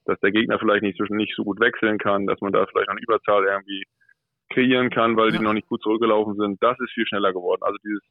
[0.05, 2.89] Dass der Gegner vielleicht nicht, zwischen, nicht so gut wechseln kann, dass man da vielleicht
[2.89, 3.85] noch eine Überzahl irgendwie
[4.51, 5.39] kreieren kann, weil ja.
[5.39, 6.63] die noch nicht gut zurückgelaufen sind.
[6.63, 7.61] Das ist viel schneller geworden.
[7.63, 8.03] Also dieses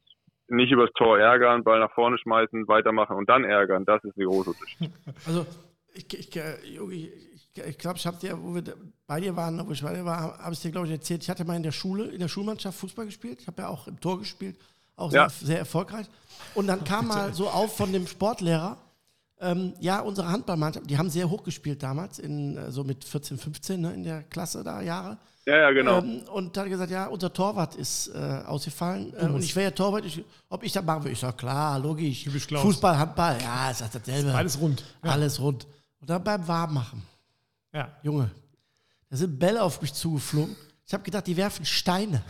[0.48, 4.24] nicht übers Tor ärgern, Ball nach vorne schmeißen, weitermachen und dann ärgern, das ist die
[4.24, 4.90] große Unterschied.
[5.26, 5.46] Also
[5.94, 8.62] ich, ich, ich, ich glaube, ich habe dir, wo wir
[9.06, 11.30] bei dir waren, wo ich bei dir war, habe ich dir, glaube ich, erzählt, ich
[11.30, 13.40] hatte mal in der Schule, in der Schulmannschaft Fußball gespielt.
[13.40, 14.56] Ich habe ja auch im Tor gespielt,
[14.96, 15.28] auch ja.
[15.28, 16.06] sehr, sehr, erfolgreich.
[16.54, 18.76] Und dann kam mal so auf von dem Sportlehrer,
[19.40, 23.38] ähm, ja, unsere Handballmannschaft, die haben sehr hoch gespielt damals, in, äh, so mit 14,
[23.38, 25.18] 15 ne, in der Klasse da Jahre.
[25.46, 26.00] Ja, ja, genau.
[26.00, 29.14] Ähm, und da hat er gesagt, ja, unser Torwart ist äh, ausgefallen.
[29.16, 31.12] Äh, und ich wäre ja Torwart, ich, ob ich das machen würde.
[31.12, 32.28] Ich sage, klar, logisch.
[32.28, 34.34] Fußball, Handball, ja, ist das dasselbe.
[34.34, 34.84] Alles rund.
[35.02, 35.12] Ja.
[35.12, 35.66] Alles rund.
[36.00, 37.02] Und dann beim Warmmachen.
[37.72, 37.96] Ja.
[38.02, 38.30] Junge,
[39.10, 40.56] da sind Bälle auf mich zugeflogen.
[40.86, 42.22] Ich habe gedacht, die werfen Steine.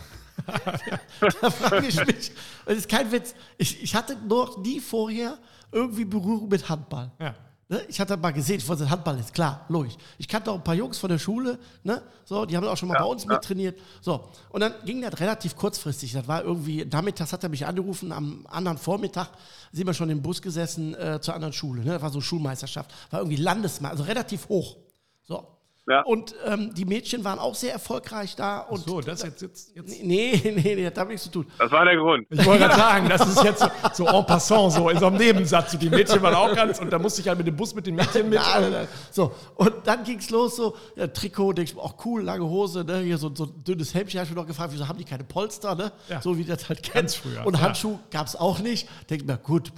[1.41, 2.31] da frage ich mich,
[2.65, 5.37] das ist kein Witz, ich, ich hatte noch nie vorher
[5.71, 7.11] irgendwie Berührung mit Handball.
[7.19, 7.35] Ja.
[7.71, 7.81] Ne?
[7.87, 9.95] Ich hatte mal gesehen, ich wollte Handball ist klar, logisch.
[10.17, 12.01] Ich kannte auch ein paar Jungs von der Schule, ne?
[12.25, 13.33] so, die haben auch schon mal ja, bei uns ja.
[13.33, 13.79] mittrainiert.
[14.01, 16.13] So, und dann ging das relativ kurzfristig.
[16.13, 19.29] Das war irgendwie, nachmittags hat er mich angerufen, am anderen Vormittag
[19.71, 21.83] sind wir schon im Bus gesessen äh, zur anderen Schule.
[21.83, 21.91] Ne?
[21.91, 24.77] Das war so Schulmeisterschaft, war irgendwie Landesmeister, also relativ hoch.
[25.29, 25.58] So.
[25.89, 26.03] Ja.
[26.03, 28.59] Und ähm, die Mädchen waren auch sehr erfolgreich da.
[28.59, 30.03] Und so, das jetzt, jetzt, jetzt.
[30.03, 31.47] Nee, nee, nee, das hat nichts zu tun.
[31.57, 32.27] Das war der Grund.
[32.29, 33.59] Ich wollte gerade sagen, das ist jetzt
[33.93, 35.75] so, so en passant, so in so einem Nebensatz.
[35.79, 37.95] Die Mädchen waren auch ganz, und da musste ich halt mit dem Bus mit den
[37.95, 38.39] Mädchen mit.
[38.39, 42.21] Nein, nein, So, und dann ging es los, so, ja, Trikot, denkst du, auch cool,
[42.21, 44.87] lange Hose, ne, hier so, so ein dünnes Hemdchen, habe ich mich noch gefragt, wieso
[44.87, 45.91] haben die keine Polster, ne?
[46.07, 46.21] Ja.
[46.21, 47.45] So wie das halt Ganz früher.
[47.45, 47.99] Und Handschuh ja.
[48.11, 48.87] gab es auch nicht.
[49.09, 49.71] Denk mir, gut,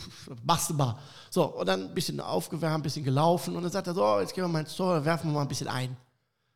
[0.44, 0.98] machst du mal.
[1.30, 4.20] So, und dann ein bisschen aufgewärmt, ein bisschen gelaufen, und dann sagt er so, oh,
[4.20, 5.96] jetzt gehen wir mal ins Tor, werfen wir mal ein bisschen ein.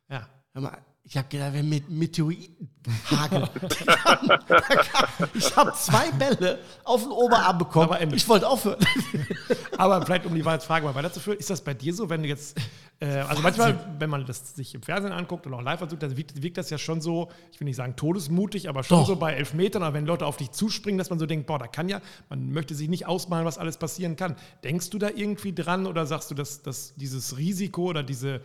[0.09, 0.27] Ja.
[0.53, 0.77] Hör mal,
[1.07, 2.67] ich habe gedacht, wenn mit Meteoriten
[3.11, 3.47] Hagel.
[5.35, 7.91] ich habe zwei Bälle auf den Oberarm bekommen.
[7.91, 8.79] Aber ich wollte aufhören.
[9.77, 12.57] Aber vielleicht, um die Frage mal weiterzuführen, ist das bei dir so, wenn du jetzt,
[12.99, 16.17] äh, also manchmal, wenn man das sich im Fernsehen anguckt und auch live versucht, dann
[16.17, 19.07] wirkt, wirkt, das ja schon so, ich will nicht sagen todesmutig, aber schon Doch.
[19.07, 21.67] so bei Elfmetern oder wenn Leute auf dich zuspringen, dass man so denkt, boah, da
[21.67, 24.35] kann ja, man möchte sich nicht ausmalen, was alles passieren kann.
[24.63, 28.41] Denkst du da irgendwie dran oder sagst du, dass, dass dieses Risiko oder diese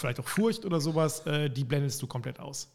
[0.00, 2.70] vielleicht auch Furcht oder sowas, äh, die blendest du komplett aus?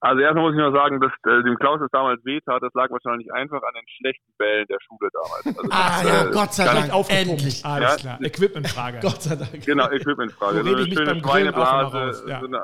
[0.00, 2.90] Also erstmal muss ich nur sagen, dass äh, dem Klaus das damals wehtat, das lag
[2.90, 5.58] wahrscheinlich einfach an den schlechten Bällen der Schule damals.
[5.58, 7.64] Also ah das, ja, äh, Gott sei Dank, endlich.
[7.64, 7.96] Alles ja?
[7.96, 8.98] klar, Equipmentfrage.
[9.02, 9.64] Gott sei Dank.
[9.64, 10.62] Genau, Equipmentfrage.
[10.62, 12.40] So eine schöne Schweineblase, ja.
[12.40, 12.60] so, eine,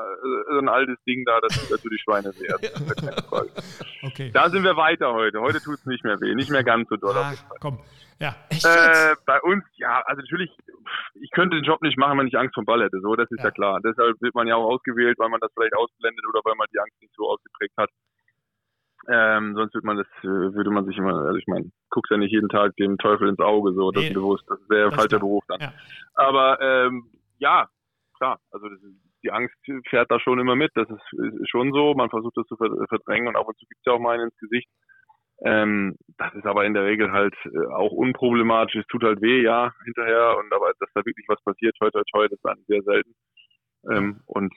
[0.50, 2.48] so, ein altes Ding da, das tut natürlich Schweine weh.
[4.06, 4.30] okay.
[4.32, 5.40] Da sind wir weiter heute.
[5.40, 7.16] Heute tut es nicht mehr weh, nicht mehr ganz so doll.
[7.16, 7.80] Ah, komm,
[8.18, 8.34] ja.
[8.50, 10.50] Äh, bei uns, ja, also natürlich,
[11.14, 13.00] ich könnte den Job nicht machen, wenn ich Angst vor dem Ball hätte.
[13.00, 13.46] So, das ist ja.
[13.46, 13.50] ja.
[13.50, 13.80] klar.
[13.84, 16.80] Deshalb wird man ja auch ausgewählt, weil man das vielleicht ausblendet oder weil man die
[16.80, 17.90] Angst nicht so ausgeprägt hat.
[19.08, 22.16] Ähm, sonst würde man das, äh, würde man sich immer, also ich meine, guckst ja
[22.16, 24.96] nicht jeden Tag dem Teufel ins Auge, so, das nee, ist bewusst, das wäre ein
[24.96, 25.60] falscher Beruf dann.
[25.60, 25.72] Ja.
[26.14, 27.08] Aber ähm,
[27.38, 27.68] ja,
[28.18, 28.82] klar, also ist,
[29.22, 29.54] die Angst
[29.88, 33.28] fährt da schon immer mit, das ist, ist, schon so, man versucht das zu verdrängen
[33.28, 34.68] und ab und zu gibt es ja auch mal einen ins Gesicht.
[35.44, 38.76] Ähm, das ist aber in der Regel halt äh, auch unproblematisch.
[38.76, 40.36] Es tut halt weh, ja, hinterher.
[40.38, 43.14] Und aber, dass da wirklich was passiert, toi, toi, toi, das ist dann sehr selten.
[43.90, 44.52] Ähm, und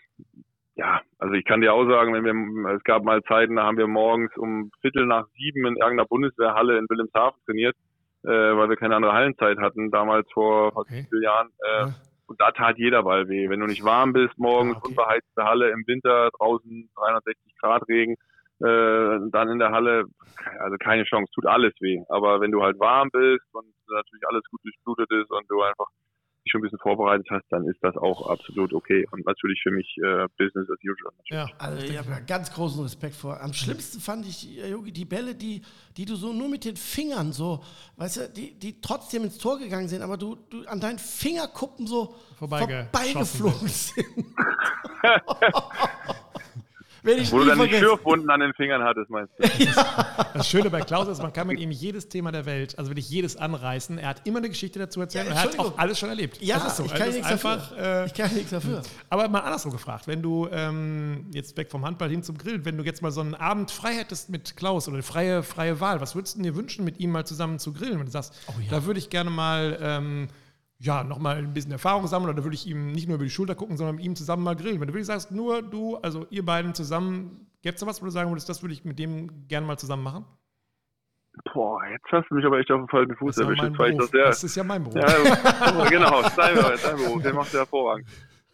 [0.75, 3.77] ja, also ich kann dir auch sagen, wenn wir, es gab mal Zeiten, da haben
[3.77, 7.75] wir morgens um Viertel nach sieben in irgendeiner Bundeswehrhalle in Wilhelmshaven trainiert,
[8.23, 11.05] äh, weil wir keine andere Hallenzeit hatten, damals vor fast okay.
[11.09, 11.49] vier Jahren.
[11.59, 11.95] Äh, ja.
[12.27, 13.49] Und da tat jeder Ball weh.
[13.49, 14.89] Wenn du nicht warm bist, morgens, ah, okay.
[14.89, 18.15] unbeheizte Halle im Winter, draußen 360 Grad Regen,
[18.61, 20.05] äh, dann in der Halle,
[20.59, 22.01] also keine Chance, tut alles weh.
[22.09, 25.87] Aber wenn du halt warm bist und natürlich alles gut durchblutet ist und du einfach
[26.43, 29.05] dich schon ein bisschen vorbereitet hast, dann ist das auch absolut okay.
[29.11, 31.13] Und natürlich für mich äh, Business as usual.
[31.25, 33.39] Ja, also ich habe ganz großen Respekt vor.
[33.41, 35.61] Am schlimmsten fand ich, Jogi, die Bälle, die,
[35.97, 37.63] die du so nur mit den Fingern so,
[37.97, 41.87] weißt du, die, die trotzdem ins Tor gegangen sind, aber du, du an deinen Fingerkuppen
[41.87, 44.05] so vorbeigeflogen sind.
[47.03, 49.47] Wo du dann die Schürfwunden an den Fingern hattest, meinst du?
[49.63, 50.31] ja.
[50.33, 53.09] Das Schöne bei Klaus ist, man kann mit ihm jedes Thema der Welt, also wirklich
[53.09, 53.97] jedes anreißen.
[53.97, 56.41] Er hat immer eine Geschichte dazu erzählt ja, und er hat auch alles schon erlebt.
[56.41, 56.85] Ja, das ist so.
[56.85, 57.83] ich, kann nichts einfach, dafür.
[57.83, 58.81] Äh, ich kann nichts dafür.
[59.09, 62.77] Aber mal andersrum gefragt, wenn du ähm, jetzt weg vom Handball hin zum Grillen, wenn
[62.77, 66.01] du jetzt mal so einen Abend frei hättest mit Klaus oder eine freie, freie Wahl,
[66.01, 67.99] was würdest du dir wünschen, mit ihm mal zusammen zu grillen?
[67.99, 68.71] Wenn du sagst, oh, ja.
[68.71, 69.77] da würde ich gerne mal...
[69.81, 70.27] Ähm,
[70.79, 73.53] ja, nochmal ein bisschen Erfahrung sammeln oder würde ich ihm nicht nur über die Schulter
[73.53, 74.79] gucken, sondern mit ihm zusammen mal grillen?
[74.79, 78.05] Wenn du wirklich sagst, nur du, also ihr beiden zusammen, gäbe es da was, wo
[78.05, 80.25] du sagen würdest, das würde ich mit dem gerne mal zusammen machen?
[81.53, 83.77] Boah, jetzt hast du mich aber echt auf den falschen Fuß Das ja erwischt.
[83.77, 83.97] Beruf.
[83.97, 84.95] doch sehr, das ist ja mein Beruf.
[84.95, 88.07] Ja, genau, dein, dein Beruf, den macht er hervorragend.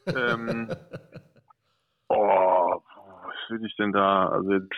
[0.08, 0.68] Ähm,
[2.10, 2.82] oh,
[3.26, 4.30] was will ich denn da?
[4.30, 4.74] Also jetzt,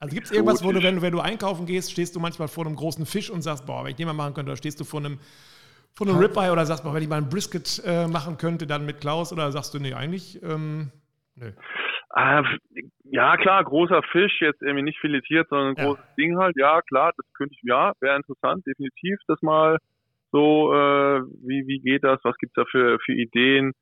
[0.00, 2.48] Also gibt es irgendwas, wo du, wenn du, wenn du einkaufen gehst, stehst du manchmal
[2.48, 4.80] vor einem großen Fisch und sagst, boah, wenn ich den mal machen könnte, oder stehst
[4.80, 5.18] du vor einem,
[5.92, 8.86] vor einem Ribeye oder sagst, boah, wenn ich mal einen Brisket äh, machen könnte, dann
[8.86, 10.90] mit Klaus, oder sagst du, nee, eigentlich, ähm,
[11.36, 11.52] nö.
[12.10, 12.42] ah,
[13.04, 15.84] ja klar, großer Fisch, jetzt irgendwie nicht filetiert, sondern ein Ja.
[15.84, 16.56] großes Ding halt.
[16.56, 19.76] Ja, klar, das könnte ich, ja, wäre interessant, definitiv, das mal
[20.32, 23.72] so, äh, wie, wie geht das, was gibt's da für, für Ideen?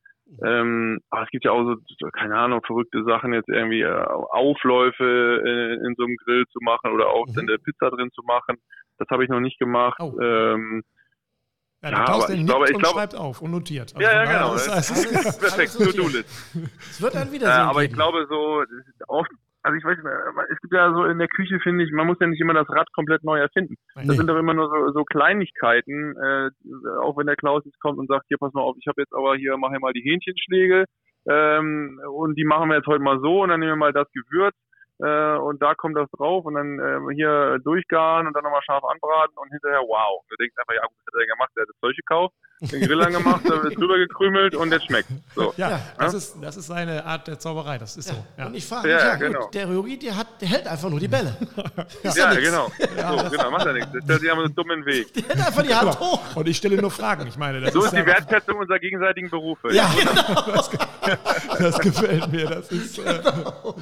[0.45, 3.89] Ähm, aber es gibt ja auch so, keine Ahnung, verrückte Sachen, jetzt irgendwie äh,
[4.31, 7.39] Aufläufe in, in so einem Grill zu machen oder auch Mhm.
[7.39, 8.57] eine Pizza drin zu machen.
[8.99, 9.99] Das habe ich noch nicht gemacht.
[10.01, 10.19] Oh.
[10.21, 10.83] Ähm,
[11.81, 13.95] Ja, Ja, der aber der ich glaube- ich glaube- schreibt auf und notiert.
[13.95, 14.55] Also ja, ja, genau.
[14.57, 15.73] ist- Alles- Perfekt.
[15.79, 16.29] To-Do-List.
[16.91, 17.67] Es wird ein Äh, Wiedersehen.
[17.69, 19.31] aber ich glaube so, das ist oft,
[19.63, 20.07] also ich weiß nicht,
[20.53, 22.69] es gibt ja so in der Küche, finde ich, man muss ja nicht immer das
[22.71, 23.75] Rad komplett neu erfinden.
[23.95, 24.15] Das Nee.
[24.17, 26.51] sind doch immer nur so, so Kleinigkeiten, äh,
[27.03, 29.13] auch wenn der Klaus jetzt kommt und sagt, hier pass mal auf, ich habe jetzt
[29.15, 30.85] aber hier, mache mal die Hähnchenschläge
[31.29, 34.09] ähm, und die machen wir jetzt heute mal so und dann nehmen wir mal das
[34.13, 34.55] Gewürz
[35.01, 38.85] äh, und da kommt das drauf und dann äh, hier durchgaren und dann nochmal scharf
[38.85, 40.23] anbraten und hinterher wow.
[40.29, 41.51] Du denkst einfach, ja gut, was hat er gemacht?
[41.57, 45.09] Der hat das Zeug gekauft, den Grill angemacht, da wird drüber gekrümelt und jetzt schmeckt.
[45.35, 45.55] So.
[45.57, 45.81] Ja, Ja.
[45.99, 48.15] das, ist, das ist seine Art der Zauberei, das ist so.
[48.37, 48.47] Ja.
[48.47, 49.41] Und ich frage Ja, mich, ja, genau.
[49.43, 51.37] gut, der Ryogi, der, hat, der hält einfach nur die Bälle.
[52.03, 52.69] Ja, genau.
[52.69, 53.89] so, genau, macht ja nichts.
[53.93, 55.15] Das stellt sich einfach so dumm in den Weg.
[55.15, 56.21] Der hält einfach die Hand hoch.
[56.37, 57.27] Und ich stelle nur Fragen.
[57.27, 59.73] Ich meine, das So ist ja, die Wertschätzung unserer gegenseitigen Berufe.
[59.73, 60.59] Ja, genau.
[61.59, 62.47] das gefällt mir.
[62.47, 63.23] Das ist, äh,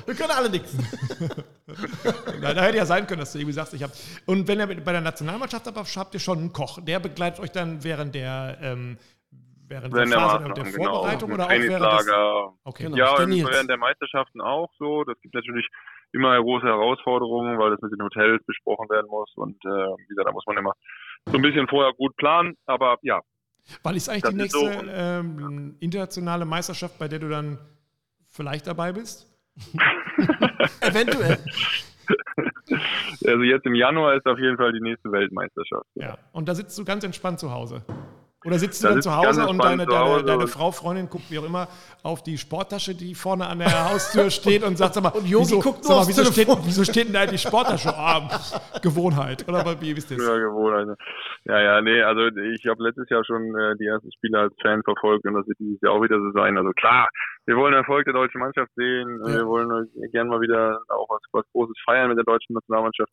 [0.07, 0.73] Wir können alle nichts.
[2.43, 3.93] da, da hätte ja sein können, dass du irgendwie sagst, ich habe.
[4.27, 7.51] Und wenn ihr bei der Nationalmannschaft aber habt ihr schon einen Koch, der begleitet euch
[7.53, 8.99] dann während der ähm,
[9.69, 11.35] während Während der Phase der, Maßnahmen, Vorbereitung genau.
[11.35, 12.65] oder auch während des.
[12.65, 12.83] Okay.
[12.85, 12.97] Genau.
[12.97, 15.05] Ja, während der Meisterschaften auch so.
[15.05, 15.67] Das gibt natürlich
[16.13, 19.33] immer große Herausforderungen, weil das mit den Hotels besprochen werden muss.
[19.37, 20.73] Und äh, wie gesagt, da muss man immer
[21.27, 22.57] so ein bisschen vorher gut planen.
[22.67, 23.21] Aber ja,
[23.83, 24.89] Weil ist eigentlich Das die nächste so.
[24.89, 27.59] ähm, internationale Meisterschaft, bei der du dann
[28.29, 29.33] vielleicht dabei bist?
[30.81, 31.39] Eventuell.
[33.27, 35.87] also jetzt im Januar ist auf jeden Fall die nächste Weltmeisterschaft.
[35.95, 36.19] Ja.
[36.33, 37.83] Und da sitzt du ganz entspannt zu Hause.
[38.47, 41.09] Oder sitzt du Da dann zu Hause und deine, deine, Hause deine und- Frau, Freundin
[41.11, 41.67] guckt wie auch immer
[42.03, 45.47] auf die Sporttasche, die vorne an der Haustür steht und sagt, sag mal, Und Yogi
[45.47, 47.89] wieso, guckt nur sag mal, wieso, steht, wieso steht denn da die Sporttasche?
[47.97, 48.29] Ah,
[48.83, 49.47] Gewohnheit.
[49.49, 50.87] Oder wie wisst ihr Ja, Gewohnheit.
[50.87, 50.97] ne?
[51.45, 54.83] Ja, ja, nee, also ich habe letztes Jahr schon äh, die ersten Spiele als Fan
[54.85, 56.57] verfolgt und das wird dieses Jahr auch wieder so sein.
[56.57, 57.09] Also klar,
[57.47, 59.21] wir wollen Erfolg der deutschen Mannschaft sehen.
[59.27, 59.35] Ja.
[59.37, 59.71] Wir wollen
[60.03, 63.11] äh, gerne mal wieder auch was, was Großes feiern mit der deutschen Nationalmannschaft.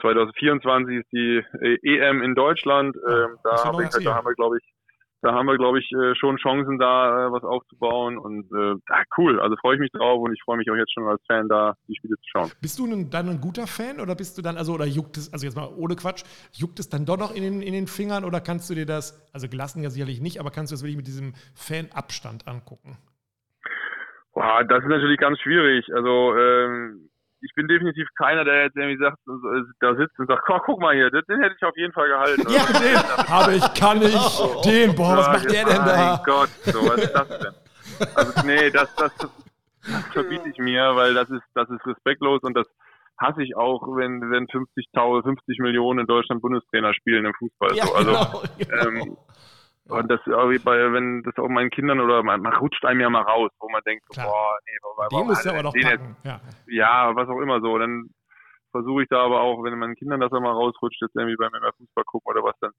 [0.00, 2.96] 2024 ist die äh, EM in Deutschland.
[2.96, 4.64] Ähm, da, hab ich, da haben wir, glaube ich,
[5.22, 8.18] da haben wir, glaube ich, äh, schon Chancen, da äh, was aufzubauen.
[8.18, 8.74] Und äh,
[9.16, 9.40] cool.
[9.40, 11.74] Also freue ich mich drauf und ich freue mich auch jetzt schon als Fan, da
[11.88, 12.52] die Spiele zu schauen.
[12.60, 15.46] Bist du dann ein guter Fan oder bist du dann, also oder juckt es, also
[15.46, 18.40] jetzt mal ohne Quatsch, juckt es dann doch noch in den, in den Fingern oder
[18.40, 21.06] kannst du dir das, also gelassen ja sicherlich nicht, aber kannst du das wirklich mit
[21.06, 22.98] diesem Fanabstand angucken?
[24.34, 25.86] Boah, das ist natürlich ganz schwierig.
[25.94, 27.08] Also ähm,
[27.40, 29.18] ich bin definitiv keiner, der jetzt irgendwie sagt,
[29.80, 32.42] da sitzt und sagt, oh, guck mal hier, den, hätte ich auf jeden Fall gehalten.
[32.48, 32.80] Ja, Oder?
[32.80, 36.22] Den habe ich, kann ich, den, boah, was Ja, macht der denn Mein da?
[36.24, 37.54] Gott, so, was ist das denn?
[38.14, 39.30] Also nee, das, das, das
[40.12, 42.66] verbiete ich mir, weil das ist, das ist respektlos und das
[43.18, 47.74] hasse ich auch, wenn, wenn 50.000, 50 Millionen in Deutschland Bundestrainer spielen im Fußball.
[47.74, 47.94] Ja, so.
[47.94, 48.88] Also, genau, genau.
[48.88, 49.16] ähm,
[49.88, 53.00] und das auch wie bei, wenn das auch meinen Kindern oder man, man rutscht einem
[53.00, 54.26] ja mal raus, wo man denkt, Klar.
[54.26, 56.16] boah, nee, warum, Den warum musst du er aber doch den packen.
[56.24, 56.40] Ja.
[56.66, 57.78] ja, was auch immer so.
[57.78, 58.10] Dann
[58.72, 62.04] versuche ich da aber auch, wenn meinen Kindern das einmal rausrutscht, jetzt irgendwie beim Fußball
[62.04, 62.72] gucken oder was, dann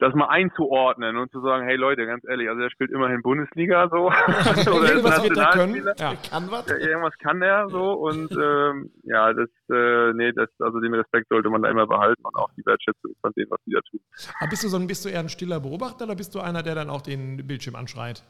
[0.00, 3.88] das mal einzuordnen und zu sagen, hey Leute, ganz ehrlich, also er spielt immerhin Bundesliga
[3.90, 4.06] so.
[4.06, 4.14] oder
[4.54, 5.84] ist Irgendwas wird er können.
[5.84, 5.94] Nationalspieler.
[5.98, 6.14] Ja.
[6.28, 6.66] Kann was?
[6.68, 11.28] Ja, irgendwas kann er so und ähm, ja, das, äh, nee, das, also den Respekt
[11.28, 14.00] sollte man da immer behalten und auch die Wertschätzung von dem, was die da tun.
[14.40, 16.62] Aber bist du so ein, bist du eher ein stiller Beobachter oder bist du einer,
[16.62, 18.24] der dann auch den Bildschirm anschreit?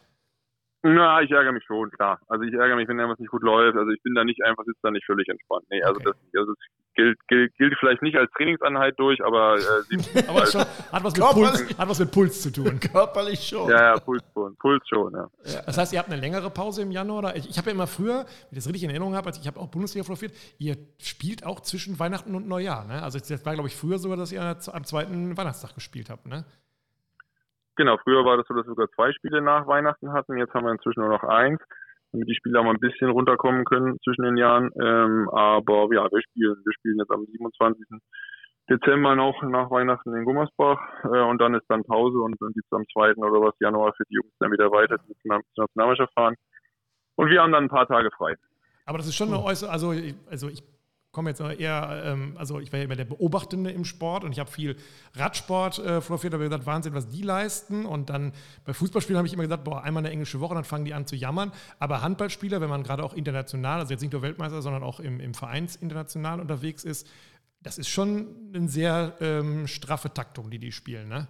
[0.82, 2.18] Na, ich ärgere mich schon, klar.
[2.28, 3.76] Also ich ärgere mich, wenn irgendwas nicht gut läuft.
[3.76, 5.64] Also ich bin da nicht einfach, sitze da nicht völlig entspannt.
[5.70, 6.04] Nee, also Okay.
[6.32, 6.58] das, also das
[6.94, 11.14] gilt, gilt, gilt vielleicht nicht als Trainingseinheit durch, aber äh, sie, Aber schon, hat, was
[11.14, 12.80] mit Puls, hat was mit Puls zu tun.
[12.92, 13.68] Körperlich schon.
[13.68, 15.28] ja, ja, Puls schon, Puls schon, ja.
[15.66, 17.18] Das heißt, ihr habt eine längere Pause im Januar?
[17.18, 17.36] Oder?
[17.36, 19.46] Ich, ich habe ja immer früher, wenn ich das richtig in Erinnerung habe, also ich
[19.46, 22.86] habe auch Bundesliga fotografiert, ihr spielt auch zwischen Weihnachten und Neujahr.
[22.86, 23.02] Ne?
[23.02, 26.26] Also das war, glaube ich, früher sogar, dass ihr am zweiten Weihnachtstag gespielt habt.
[26.26, 26.46] Ne?
[27.80, 30.36] Genau, früher war das so, dass wir sogar zwei Spiele nach Weihnachten hatten.
[30.36, 31.58] Jetzt haben wir inzwischen nur noch eins,
[32.12, 34.68] damit die Spieler mal ein bisschen runterkommen können zwischen den Jahren.
[34.78, 37.86] Ähm, aber ja, wir spielen, wir spielen jetzt am 27.
[38.68, 42.70] Dezember noch nach Weihnachten in Gummersbach äh, und dann ist dann Pause und dann geht's
[42.70, 43.14] am 2.
[43.14, 46.34] oder was Januar für die Jungs dann wieder weiter zur Nationalmannschaft fahren.
[47.16, 48.34] Und wir haben dann ein paar Tage frei.
[48.84, 49.94] Aber das ist schon eine äußere, also,
[50.30, 50.62] also ich
[51.12, 54.38] komme jetzt eher, ähm, also ich war ja immer der Beobachtende im Sport und ich
[54.38, 54.76] habe viel
[55.14, 57.84] Radsport äh, fotografiert, habe gesagt, Wahnsinn, was die leisten.
[57.84, 58.32] Und dann
[58.64, 61.06] bei Fußballspielen habe ich immer gesagt, boah, einmal eine englische Woche, dann fangen die an
[61.06, 61.52] zu jammern.
[61.78, 65.18] Aber Handballspieler, wenn man gerade auch international, also jetzt nicht nur Weltmeister, sondern auch im,
[65.20, 67.08] im Vereins international unterwegs ist,
[67.62, 71.28] das ist schon eine sehr ähm, straffe Taktung, die die spielen, ne?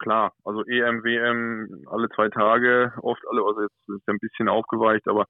[0.00, 5.06] Klar, also EM, WM alle zwei Tage, oft alle, also jetzt ist ein bisschen aufgeweicht,
[5.08, 5.24] aber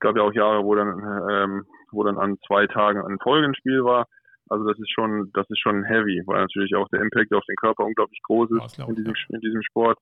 [0.00, 0.88] gab ja auch Jahre, wo dann,
[1.30, 4.06] ähm, wo dann an zwei Tagen ein Folgenspiel war.
[4.48, 7.56] Also das ist schon, das ist schon heavy, weil natürlich auch der Impact auf den
[7.56, 9.98] Körper unglaublich groß ist in diesem, in diesem Sport.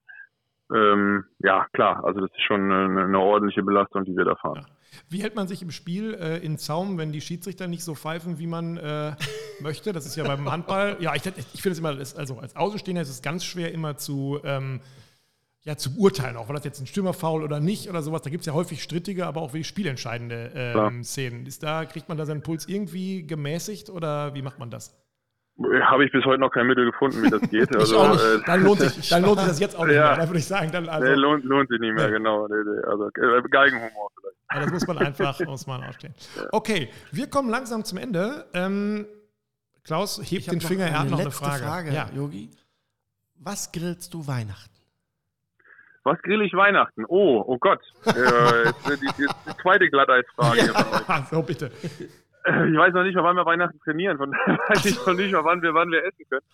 [0.75, 4.67] Ähm, ja, klar, also das ist schon eine, eine, ordentliche Belastung, die wir da fahren.
[5.09, 8.39] Wie hält man sich im Spiel äh, in Zaum, wenn die Schiedsrichter nicht so pfeifen,
[8.39, 9.13] wie man äh,
[9.61, 9.93] möchte?
[9.93, 10.97] Das ist ja beim Handball.
[11.01, 14.41] Ja, ich, ich finde es immer, also als Außenstehender ist es ganz schwer immer zu,
[14.45, 14.81] ähm,
[15.69, 18.23] ja, zu beurteilen, auch war das jetzt ein Stürmerfoul oder nicht oder sowas.
[18.23, 21.45] Da gibt es ja häufig strittige, aber auch wirklich spielentscheidende ähm, Szenen.
[21.45, 24.97] Ist da, kriegt man da seinen Puls irgendwie gemäßigt oder wie macht man das?
[25.83, 27.77] Habe ich bis heute noch kein Mittel gefunden, wie das geht.
[27.77, 30.27] Also, äh, dann, lohnt sich, dann lohnt sich das jetzt auch nicht ja, mehr, da
[30.27, 30.73] würde ich sagen.
[30.73, 32.17] Dann also, nee, lohnt, lohnt sich nicht mehr, ja.
[32.17, 32.49] genau.
[32.49, 34.37] Nee, nee, also äh, Geigenhumor vielleicht.
[34.55, 36.15] Ja, das muss man einfach muss man ausstehen.
[36.51, 38.47] Okay, wir kommen langsam zum Ende.
[38.55, 39.07] Ähm,
[39.85, 41.63] Klaus hebt den Finger, er hat noch eine Frage.
[41.63, 42.09] Frage ja.
[42.17, 42.49] Yogi.
[43.35, 44.78] Was grillst du Weihnachten?
[46.09, 47.05] Was grill ich Weihnachten?
[47.07, 47.81] Oh, oh Gott.
[48.07, 50.73] äh, die, die, die, zweite Glatteisfrage.
[51.07, 51.71] Ja, so bitte.
[51.83, 54.17] Ich weiß noch nicht mal, wann wir Weihnachten trainieren.
[54.17, 54.31] Von
[54.69, 56.47] weiß ich noch nicht mal, wann wir, wann wir essen können.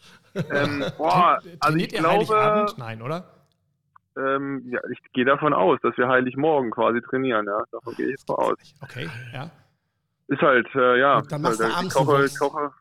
[0.50, 3.24] Ähm, boah, also ich glaube, Nein, oder?
[4.16, 7.46] Ähm, ja, ich gehe davon aus, dass wir Heiligmorgen quasi trainieren.
[7.46, 8.58] Ja, davon gehe ich jetzt mal aus.
[8.82, 9.50] Okay, ja.
[10.28, 11.18] Ist halt, äh, ja.
[11.18, 12.72] Und dann machst halt, du abends Koche, Koche,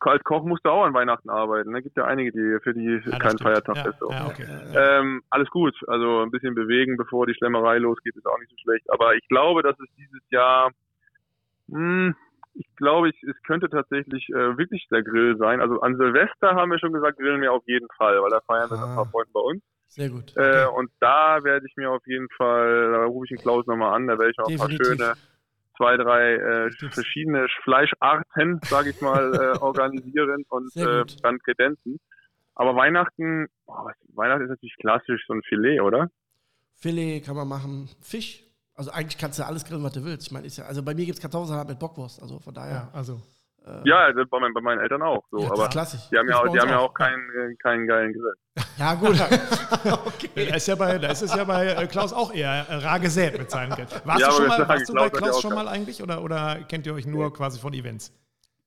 [0.00, 1.70] als Koch musst du auch an Weihnachten arbeiten.
[1.70, 1.82] Da ne?
[1.82, 4.00] gibt ja einige, die für die ja, kein Feiertag ja, ist.
[4.00, 4.46] Ja, okay.
[4.74, 5.76] ähm, alles gut.
[5.86, 8.90] Also ein bisschen bewegen, bevor die Schlemmerei losgeht, ist auch nicht so schlecht.
[8.90, 10.70] Aber ich glaube, dass es dieses Jahr,
[11.68, 12.16] mh, hm,
[12.54, 15.60] ich glaube, ich, es könnte tatsächlich äh, wirklich der Grill sein.
[15.60, 18.70] Also an Silvester haben wir schon gesagt, grillen wir auf jeden Fall, weil da feiern
[18.70, 18.88] wir ah.
[18.88, 19.62] ein paar Freunde bei uns.
[19.88, 20.36] Sehr gut.
[20.36, 20.62] Äh, okay.
[20.62, 23.94] Äh, und da werde ich mir auf jeden Fall, da rufe ich den Klaus nochmal
[23.94, 24.90] an, da werde ich auch Definitiv.
[24.90, 25.29] ein paar schöne
[25.80, 31.98] zwei, drei äh, verschiedene Fleischarten, sage ich mal, äh, organisieren und äh, dann Kredenzen.
[32.54, 36.10] Aber Weihnachten, oh, Weihnachten ist natürlich klassisch so ein Filet, oder?
[36.74, 37.88] Filet kann man machen.
[38.02, 38.44] Fisch.
[38.74, 40.26] Also eigentlich kannst du alles grillen, was du willst.
[40.26, 42.72] Ich meine, ja, also bei mir gibt es Kartoffelsalat mit Bockwurst, also von daher.
[42.72, 43.20] Ja, also.
[43.66, 45.22] Äh, ja, bei, mein, bei, meinen Eltern auch.
[45.30, 45.40] So.
[45.40, 46.00] Ja, aber klassisch.
[46.10, 48.34] Die haben ja auch, die haben ja auch keinen, äh, keinen geilen Grill.
[48.78, 49.20] Ja, gut.
[50.06, 50.46] okay.
[50.48, 53.38] Da ist ja bei, da ist es ja bei äh, Klaus auch eher rar gesät
[53.38, 53.88] mit seinem Geld.
[54.04, 56.86] Warst ja, du, schon mal, warst du bei Klaus schon mal eigentlich oder, oder kennt
[56.86, 58.12] ihr euch nur quasi von Events?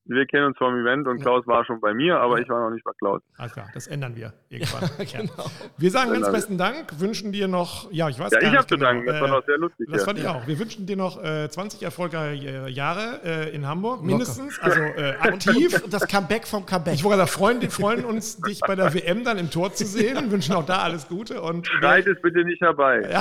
[0.06, 2.74] Wir kennen uns vom Event und Klaus war schon bei mir, aber ich war noch
[2.74, 3.22] nicht bei Klaus.
[3.38, 4.90] Alles klar, das ändern wir irgendwann.
[4.98, 5.50] Ja, genau.
[5.78, 8.66] Wir sagen ganz besten Dank, wünschen dir noch, ja, ich weiß ja, gar ich habe
[8.66, 9.88] zu danken, das war noch sehr lustig.
[9.90, 10.46] Das fand ich auch.
[10.46, 15.82] Wir wünschen dir noch äh, 20 erfolgreiche Jahre äh, in Hamburg, mindestens, also äh, aktiv.
[15.82, 16.94] Und das Comeback vom Comeback.
[16.94, 20.30] Ich wollte sagen, freuen, freuen uns, dich bei der WM dann im Tor zu sehen,
[20.30, 21.40] wünschen auch da alles Gute.
[21.40, 23.08] Und Schreit es bitte nicht herbei.
[23.10, 23.20] Ja.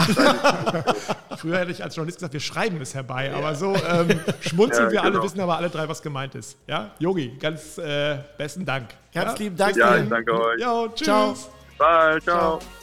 [1.37, 5.01] Früher hätte ich als Journalist gesagt, wir schreiben es herbei, aber so ähm, schmunzeln wir
[5.01, 5.13] genau.
[5.13, 6.57] alle, wissen aber alle drei, was gemeint ist.
[6.67, 8.89] Ja, Yogi, ganz ganz äh, besten Dank.
[9.13, 9.37] Ganz ja?
[9.37, 9.75] lieben Dank.
[9.75, 10.61] Ja, ich danke euch.
[10.61, 11.05] Jo, tschüss.
[11.05, 11.33] Ciao.
[11.77, 12.59] Bye, ciao.
[12.59, 12.82] ciao.